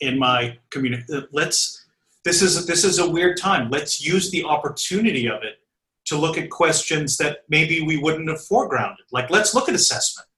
in 0.00 0.18
my 0.18 0.58
community. 0.70 1.04
Uh, 1.12 1.22
let's 1.32 1.84
this 2.24 2.42
is 2.42 2.66
this 2.66 2.84
is 2.84 2.98
a 2.98 3.08
weird 3.08 3.36
time. 3.38 3.70
Let's 3.70 4.04
use 4.04 4.30
the 4.30 4.44
opportunity 4.44 5.28
of 5.28 5.42
it 5.42 5.60
to 6.06 6.16
look 6.16 6.38
at 6.38 6.50
questions 6.50 7.16
that 7.16 7.38
maybe 7.48 7.80
we 7.80 7.96
wouldn't 7.96 8.28
have 8.28 8.40
foregrounded. 8.40 9.06
Like 9.10 9.30
let's 9.30 9.54
look 9.54 9.68
at 9.68 9.74
assessment. 9.74 10.28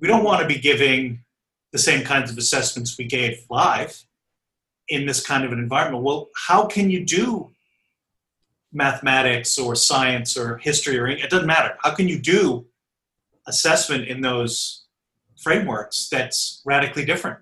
We 0.00 0.08
don't 0.08 0.24
want 0.24 0.40
to 0.42 0.46
be 0.46 0.58
giving 0.58 1.24
the 1.72 1.78
same 1.78 2.04
kinds 2.04 2.30
of 2.30 2.38
assessments 2.38 2.98
we 2.98 3.04
gave 3.04 3.44
live 3.48 4.02
in 4.88 5.06
this 5.06 5.24
kind 5.24 5.44
of 5.44 5.52
an 5.52 5.58
environment. 5.58 6.02
Well, 6.02 6.28
how 6.48 6.66
can 6.66 6.90
you 6.90 7.04
do 7.04 7.52
mathematics 8.72 9.58
or 9.58 9.74
science 9.74 10.36
or 10.36 10.58
history 10.58 10.98
or 10.98 11.08
it 11.08 11.30
doesn't 11.30 11.46
matter. 11.46 11.76
How 11.82 11.94
can 11.94 12.08
you 12.08 12.20
do 12.20 12.66
assessment 13.46 14.06
in 14.06 14.20
those 14.20 14.84
frameworks 15.42 16.08
that's 16.08 16.62
radically 16.64 17.04
different 17.04 17.38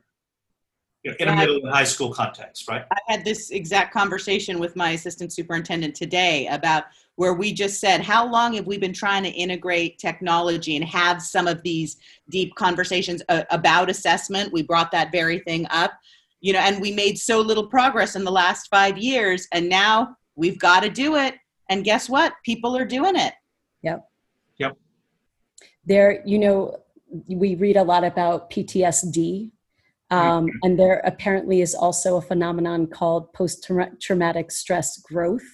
you 1.09 1.15
know, 1.15 1.17
in 1.21 1.29
a 1.29 1.33
Yeah. 1.33 1.39
middle 1.47 1.57
and 1.57 1.75
high 1.75 1.85
school 1.85 2.13
context, 2.13 2.69
right? 2.69 2.85
I 2.93 2.99
had 3.07 3.25
this 3.25 3.51
exact 3.51 3.93
conversation 3.93 4.59
with 4.59 4.77
my 4.77 4.91
assistant 4.91 5.33
superintendent 5.33 5.95
today 5.95 6.47
about 6.49 6.85
where 7.17 7.35
we 7.35 7.53
just 7.53 7.81
said, 7.81 8.01
how 8.01 8.31
long 8.31 8.55
have 8.55 8.67
we 8.67 8.79
been 8.79 8.93
trying 8.93 9.25
to 9.25 9.31
integrate 9.31 9.99
technology 9.99 10.77
and 10.77 10.85
have 10.85 11.21
some 11.21 11.49
of 11.49 11.63
these 11.63 11.97
deep 12.31 12.55
conversations 12.55 13.23
uh, 13.29 13.43
about 13.51 13.91
assessment? 13.91 14.53
We 14.53 14.63
brought 14.63 14.93
that 14.93 15.11
very 15.11 15.41
thing 15.41 15.67
up, 15.71 15.93
you 16.41 16.53
know, 16.53 16.61
and 16.61 16.81
we 16.81 16.93
made 16.93 17.19
so 17.19 17.41
little 17.41 17.67
progress 17.67 18.15
in 18.15 18.25
the 18.25 18.31
last 18.31 18.69
five 18.69 18.99
years, 18.99 19.49
and 19.53 19.69
now 19.69 20.17
we've 20.37 20.59
got 20.59 20.81
to 20.81 20.91
do 20.91 21.17
it. 21.17 21.35
And 21.71 21.85
guess 21.85 22.09
what? 22.09 22.35
People 22.45 22.77
are 22.77 22.87
doing 22.87 23.17
it. 23.17 23.35
Yep. 23.83 24.09
Yep. 24.59 24.77
There, 25.85 26.23
you 26.25 26.39
know, 26.39 26.81
we 27.27 27.55
read 27.57 27.77
a 27.77 27.83
lot 27.83 28.05
about 28.05 28.51
PTSD, 28.51 29.51
um, 30.11 30.49
and 30.63 30.79
there 30.79 31.01
apparently 31.05 31.61
is 31.61 31.75
also 31.75 32.17
a 32.17 32.23
phenomenon 32.23 32.87
called 32.87 33.33
post 33.33 33.71
traumatic 34.01 34.51
stress 34.51 34.99
growth. 34.99 35.47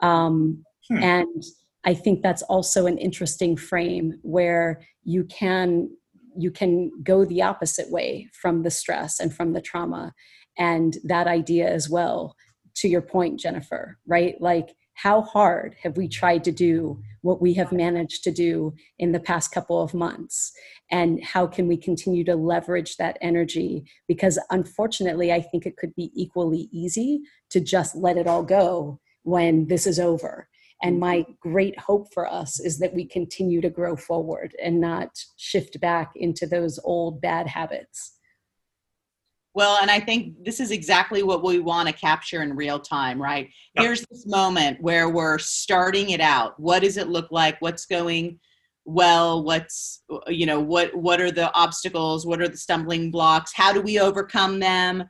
Um, 0.00 0.64
Hmm. 0.88 1.02
And 1.02 1.42
I 1.84 1.94
think 1.94 2.22
that's 2.22 2.42
also 2.42 2.86
an 2.86 2.98
interesting 2.98 3.56
frame 3.56 4.18
where 4.22 4.80
you 5.04 5.24
can 5.24 5.90
you 6.36 6.50
can 6.50 6.90
go 7.02 7.24
the 7.24 7.42
opposite 7.42 7.90
way 7.90 8.28
from 8.32 8.62
the 8.62 8.70
stress 8.70 9.18
and 9.18 9.34
from 9.34 9.54
the 9.54 9.60
trauma 9.60 10.12
and 10.56 10.96
that 11.04 11.26
idea 11.26 11.68
as 11.68 11.90
well 11.90 12.36
to 12.76 12.86
your 12.86 13.00
point 13.02 13.40
jennifer 13.40 13.98
right 14.06 14.36
like 14.40 14.68
how 14.98 15.22
hard 15.22 15.76
have 15.80 15.96
we 15.96 16.08
tried 16.08 16.42
to 16.42 16.50
do 16.50 17.00
what 17.20 17.40
we 17.40 17.54
have 17.54 17.70
managed 17.70 18.24
to 18.24 18.32
do 18.32 18.74
in 18.98 19.12
the 19.12 19.20
past 19.20 19.52
couple 19.52 19.80
of 19.80 19.94
months? 19.94 20.52
And 20.90 21.22
how 21.22 21.46
can 21.46 21.68
we 21.68 21.76
continue 21.76 22.24
to 22.24 22.34
leverage 22.34 22.96
that 22.96 23.16
energy? 23.20 23.84
Because 24.08 24.40
unfortunately 24.50 25.32
i 25.32 25.40
think 25.40 25.66
it 25.66 25.76
could 25.76 25.94
be 25.94 26.10
equally 26.14 26.68
easy 26.72 27.20
to 27.50 27.60
just 27.60 27.94
let 27.94 28.16
it 28.16 28.26
all 28.26 28.42
go 28.42 28.98
when 29.22 29.68
this 29.68 29.86
is 29.86 30.00
over. 30.00 30.48
And 30.82 30.98
my 30.98 31.24
great 31.40 31.78
hope 31.78 32.12
for 32.12 32.26
us 32.26 32.58
is 32.58 32.78
that 32.80 32.94
we 32.94 33.04
continue 33.04 33.60
to 33.60 33.70
grow 33.70 33.94
forward 33.94 34.56
and 34.62 34.80
not 34.80 35.10
shift 35.36 35.80
back 35.80 36.12
into 36.16 36.46
those 36.46 36.78
old 36.82 37.20
bad 37.20 37.46
habits. 37.46 38.17
Well, 39.54 39.78
and 39.80 39.90
I 39.90 39.98
think 39.98 40.44
this 40.44 40.60
is 40.60 40.70
exactly 40.70 41.22
what 41.22 41.42
we 41.42 41.58
want 41.58 41.88
to 41.88 41.94
capture 41.94 42.42
in 42.42 42.54
real 42.54 42.78
time, 42.78 43.20
right? 43.20 43.48
Yep. 43.74 43.84
Here's 43.84 44.06
this 44.06 44.26
moment 44.26 44.80
where 44.80 45.08
we're 45.08 45.38
starting 45.38 46.10
it 46.10 46.20
out. 46.20 46.58
What 46.60 46.82
does 46.82 46.96
it 46.96 47.08
look 47.08 47.30
like? 47.30 47.60
What's 47.60 47.86
going 47.86 48.38
well? 48.84 49.42
What's 49.42 50.02
you 50.28 50.46
know, 50.46 50.60
what 50.60 50.94
what 50.94 51.20
are 51.20 51.32
the 51.32 51.52
obstacles? 51.54 52.26
What 52.26 52.40
are 52.40 52.48
the 52.48 52.56
stumbling 52.56 53.10
blocks? 53.10 53.52
How 53.52 53.72
do 53.72 53.80
we 53.80 53.98
overcome 53.98 54.60
them? 54.60 55.04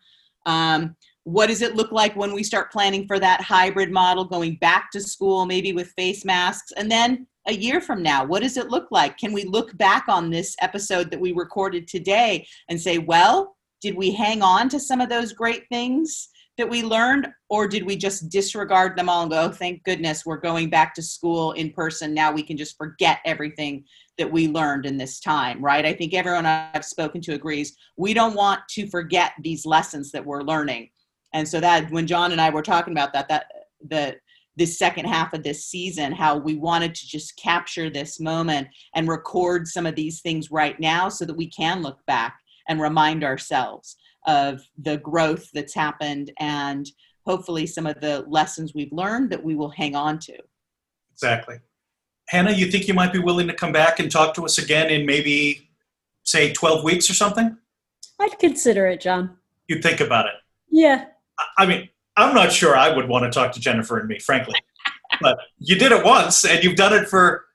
Um, 0.47 0.97
what 1.29 1.49
does 1.49 1.61
it 1.61 1.77
look 1.77 1.93
like 1.93 2.17
when 2.17 2.33
we 2.33 2.43
start 2.43 2.73
planning 2.73 3.07
for 3.07 3.19
that 3.19 3.43
hybrid 3.43 3.93
model 3.93 4.25
going 4.25 4.57
back 4.63 4.91
to 4.91 4.99
school 4.99 5.45
maybe 5.45 5.75
with 5.75 5.89
face 5.91 6.25
masks 6.25 6.73
and 6.79 6.91
then 6.91 7.27
a 7.49 7.53
year 7.53 7.83
from 7.83 8.03
now 8.03 8.25
what 8.25 8.43
does 8.43 8.57
it 8.57 8.71
look 8.71 8.91
like 8.91 9.19
can 9.19 9.35
we 9.35 9.45
look 9.45 9.77
back 9.77 10.07
on 10.09 10.31
this 10.31 10.57
episode 10.63 11.11
that 11.11 11.21
we 11.21 11.33
recorded 11.33 11.87
today 11.87 12.47
and 12.71 12.81
say 12.81 12.97
well 12.97 13.58
did 13.81 13.97
we 13.97 14.13
hang 14.13 14.43
on 14.43 14.69
to 14.69 14.81
some 14.81 15.01
of 15.01 15.09
those 15.09 15.33
great 15.33 15.69
things 15.69 16.29
that 16.59 16.69
we 16.69 16.83
learned 16.83 17.29
or 17.49 17.69
did 17.69 17.85
we 17.85 17.97
just 17.97 18.29
disregard 18.29 18.99
them 18.99 19.09
all 19.09 19.23
and 19.23 19.31
go 19.31 19.45
oh, 19.45 19.49
thank 19.49 19.83
goodness 19.85 20.27
we're 20.27 20.37
going 20.37 20.69
back 20.69 20.93
to 20.93 21.03
school 21.03 21.53
in 21.53 21.73
person. 21.73 22.13
Now 22.13 22.33
we 22.33 22.43
can 22.43 22.57
just 22.57 22.77
forget 22.77 23.21
everything 23.25 23.85
that 24.19 24.31
we 24.31 24.49
learned 24.49 24.85
in 24.85 24.99
this 24.99 25.21
time 25.21 25.65
right? 25.65 25.87
I 25.87 25.93
think 25.93 26.13
everyone 26.13 26.47
i've 26.47 26.85
spoken 26.85 27.21
to 27.23 27.35
agrees. 27.35 27.77
We 27.97 28.13
don't 28.13 28.35
want 28.35 28.61
to 28.71 28.89
forget 28.89 29.33
these 29.41 29.65
lessons 29.65 30.11
that 30.11 30.27
we're 30.27 30.43
learning. 30.43 30.91
And 31.33 31.47
so 31.47 31.61
that 31.61 31.91
when 31.93 32.07
john 32.07 32.33
and 32.33 32.41
i 32.41 32.51
were 32.51 32.63
talking 32.63 32.93
about 32.93 33.13
that 33.13 33.29
that 33.29 33.47
the 33.89 34.17
this 34.57 34.77
second 34.77 35.05
half 35.05 35.33
of 35.35 35.45
this 35.45 35.67
season 35.67 36.11
how 36.11 36.37
we 36.37 36.57
wanted 36.57 36.93
to 36.93 37.07
just 37.07 37.37
capture 37.37 37.89
this 37.89 38.19
moment 38.19 38.67
and 38.97 39.07
record 39.07 39.69
some 39.69 39.87
of 39.87 39.95
these 39.95 40.21
things 40.21 40.51
right 40.51 40.81
now 40.81 41.09
so 41.09 41.25
that 41.25 41.37
we 41.37 41.49
can 41.49 41.81
look 41.81 42.05
back 42.07 42.41
and 42.69 42.81
remind 42.81 43.25
ourselves 43.25 43.97
of 44.27 44.61
the 44.79 44.99
growth 44.99 45.51
that's 45.53 45.75
happened 45.75 46.31
and 46.39 46.87
hopefully 47.27 47.67
some 47.67 47.87
of 47.87 48.01
the 48.01 48.25
lessons 48.29 48.75
we've 48.75 48.93
learned 48.93 49.31
that 49.31 49.43
we 49.43 49.55
will 49.55 49.71
hang 49.71 49.95
on 49.97 50.19
to 50.19 50.37
Exactly. 51.13 51.57
Hannah, 52.29 52.53
you 52.53 52.71
think 52.71 52.87
you 52.87 52.95
might 52.95 53.13
be 53.13 53.19
willing 53.19 53.49
to 53.49 53.55
come 53.55 53.73
back 53.73 53.99
and 53.99 54.09
talk 54.09 54.35
to 54.35 54.45
us 54.45 54.57
again 54.59 54.89
in 54.91 55.05
maybe, 55.05 55.69
say, 56.23 56.53
12 56.53 56.85
weeks 56.85 57.11
or 57.11 57.15
something? 57.15 57.57
I'd 58.21 58.39
consider 58.39 58.87
it, 58.87 59.01
John. 59.01 59.37
You'd 59.67 59.83
think 59.83 60.01
about 60.01 60.27
it. 60.27 60.35
Yeah. 60.71 61.07
I- 61.39 61.65
I 61.65 61.67
mean, 61.67 61.89
I'm 62.17 62.35
not 62.37 62.53
sure 62.53 62.77
I 62.77 62.95
would 62.95 63.09
want 63.09 63.25
to 63.25 63.31
talk 63.37 63.51
to 63.53 63.61
Jennifer 63.61 63.99
and 63.99 64.07
me, 64.09 64.21
frankly. 64.21 64.55
but 65.21 65.39
you 65.59 65.77
did 65.77 65.91
it 65.91 66.05
once, 66.05 66.45
and 66.45 66.63
you've 66.63 66.77
done 66.77 66.93
it 66.93 67.09
for 67.09 67.47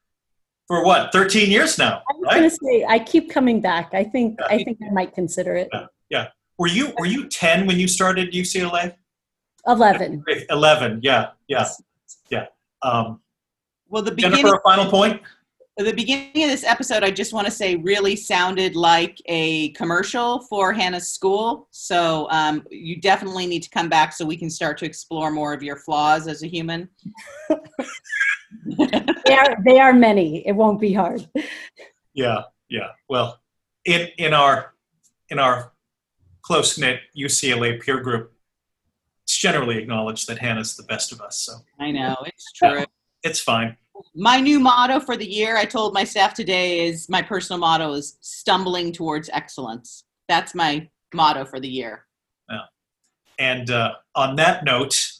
for 0.67 0.83
what 0.85 1.11
13 1.11 1.49
years 1.51 1.77
now, 1.77 2.01
I 2.09 2.13
was 2.15 2.25
right? 2.25 2.35
gonna 2.35 2.49
say 2.49 2.85
I 2.87 2.99
keep 2.99 3.29
coming 3.29 3.61
back. 3.61 3.93
I 3.93 4.03
think 4.03 4.37
Yeah. 4.39 4.47
I 4.47 4.63
think 4.63 4.77
I 4.87 4.91
might 4.91 5.13
consider 5.13 5.55
it. 5.55 5.69
Yeah. 6.09 6.27
Were 6.57 6.67
you 6.67 6.93
were 6.97 7.05
you 7.05 7.27
10 7.27 7.65
when 7.67 7.79
you 7.79 7.87
started 7.87 8.31
UCLA? 8.33 8.95
Eleven. 9.67 10.23
11. 10.49 10.99
Yeah, 11.03 11.29
yeah, 11.47 11.65
yeah. 12.29 12.45
Um, 12.81 13.21
well 13.87 14.01
the 14.03 14.11
Jennifer, 14.11 14.37
beginning 14.37 14.53
a 14.53 14.61
final 14.63 14.89
point. 14.89 15.21
The 15.77 15.93
beginning 15.93 16.43
of 16.43 16.49
this 16.49 16.63
episode, 16.63 17.03
I 17.03 17.09
just 17.09 17.33
want 17.33 17.45
to 17.45 17.51
say, 17.51 17.75
really 17.77 18.15
sounded 18.15 18.75
like 18.75 19.19
a 19.25 19.69
commercial 19.69 20.41
for 20.41 20.71
Hannah's 20.71 21.09
school. 21.09 21.67
So 21.71 22.27
um, 22.29 22.63
you 22.69 23.01
definitely 23.01 23.47
need 23.47 23.63
to 23.63 23.69
come 23.71 23.89
back 23.89 24.13
so 24.13 24.23
we 24.23 24.37
can 24.37 24.51
start 24.51 24.77
to 24.79 24.85
explore 24.85 25.31
more 25.31 25.51
of 25.53 25.63
your 25.63 25.77
flaws 25.77 26.27
as 26.27 26.43
a 26.43 26.47
human. 26.47 26.89
they 28.77 29.35
are 29.35 29.57
they 29.65 29.79
are 29.79 29.93
many. 29.93 30.47
It 30.47 30.51
won't 30.51 30.79
be 30.79 30.93
hard. 30.93 31.27
Yeah, 32.13 32.43
yeah. 32.69 32.89
Well, 33.09 33.39
in 33.85 34.09
in 34.19 34.33
our 34.33 34.75
in 35.29 35.39
our 35.39 35.71
close 36.43 36.77
knit 36.77 36.99
UCLA 37.17 37.81
peer 37.81 37.99
group, 37.99 38.33
it's 39.23 39.35
generally 39.35 39.79
acknowledged 39.79 40.27
that 40.27 40.37
Hannah's 40.37 40.75
the 40.75 40.83
best 40.83 41.11
of 41.11 41.19
us. 41.19 41.39
So 41.39 41.53
I 41.79 41.89
know 41.89 42.15
it's 42.27 42.51
true. 42.51 42.85
it's 43.23 43.39
fine. 43.39 43.75
My 44.15 44.39
new 44.39 44.59
motto 44.59 44.99
for 44.99 45.17
the 45.17 45.25
year, 45.25 45.57
I 45.57 45.65
told 45.65 45.93
my 45.93 46.03
staff 46.03 46.33
today, 46.33 46.87
is 46.87 47.09
my 47.09 47.21
personal 47.21 47.59
motto 47.59 47.93
is 47.93 48.17
stumbling 48.21 48.91
towards 48.91 49.29
excellence. 49.29 50.03
That's 50.27 50.55
my 50.55 50.89
motto 51.13 51.45
for 51.45 51.59
the 51.59 51.67
year. 51.67 52.05
Yeah. 52.49 52.65
And 53.39 53.69
uh, 53.69 53.93
on 54.15 54.35
that 54.37 54.65
note, 54.65 55.11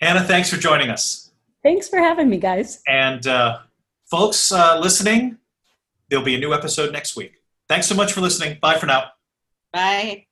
Hannah, 0.00 0.24
thanks 0.24 0.50
for 0.50 0.56
joining 0.56 0.90
us. 0.90 1.30
Thanks 1.62 1.88
for 1.88 1.98
having 1.98 2.28
me, 2.28 2.38
guys. 2.38 2.82
And 2.88 3.26
uh, 3.26 3.58
folks 4.10 4.50
uh, 4.50 4.78
listening, 4.80 5.38
there'll 6.08 6.24
be 6.24 6.34
a 6.34 6.40
new 6.40 6.54
episode 6.54 6.92
next 6.92 7.16
week. 7.16 7.34
Thanks 7.68 7.86
so 7.86 7.94
much 7.94 8.12
for 8.12 8.20
listening. 8.20 8.58
Bye 8.60 8.78
for 8.78 8.86
now. 8.86 9.10
Bye. 9.72 10.26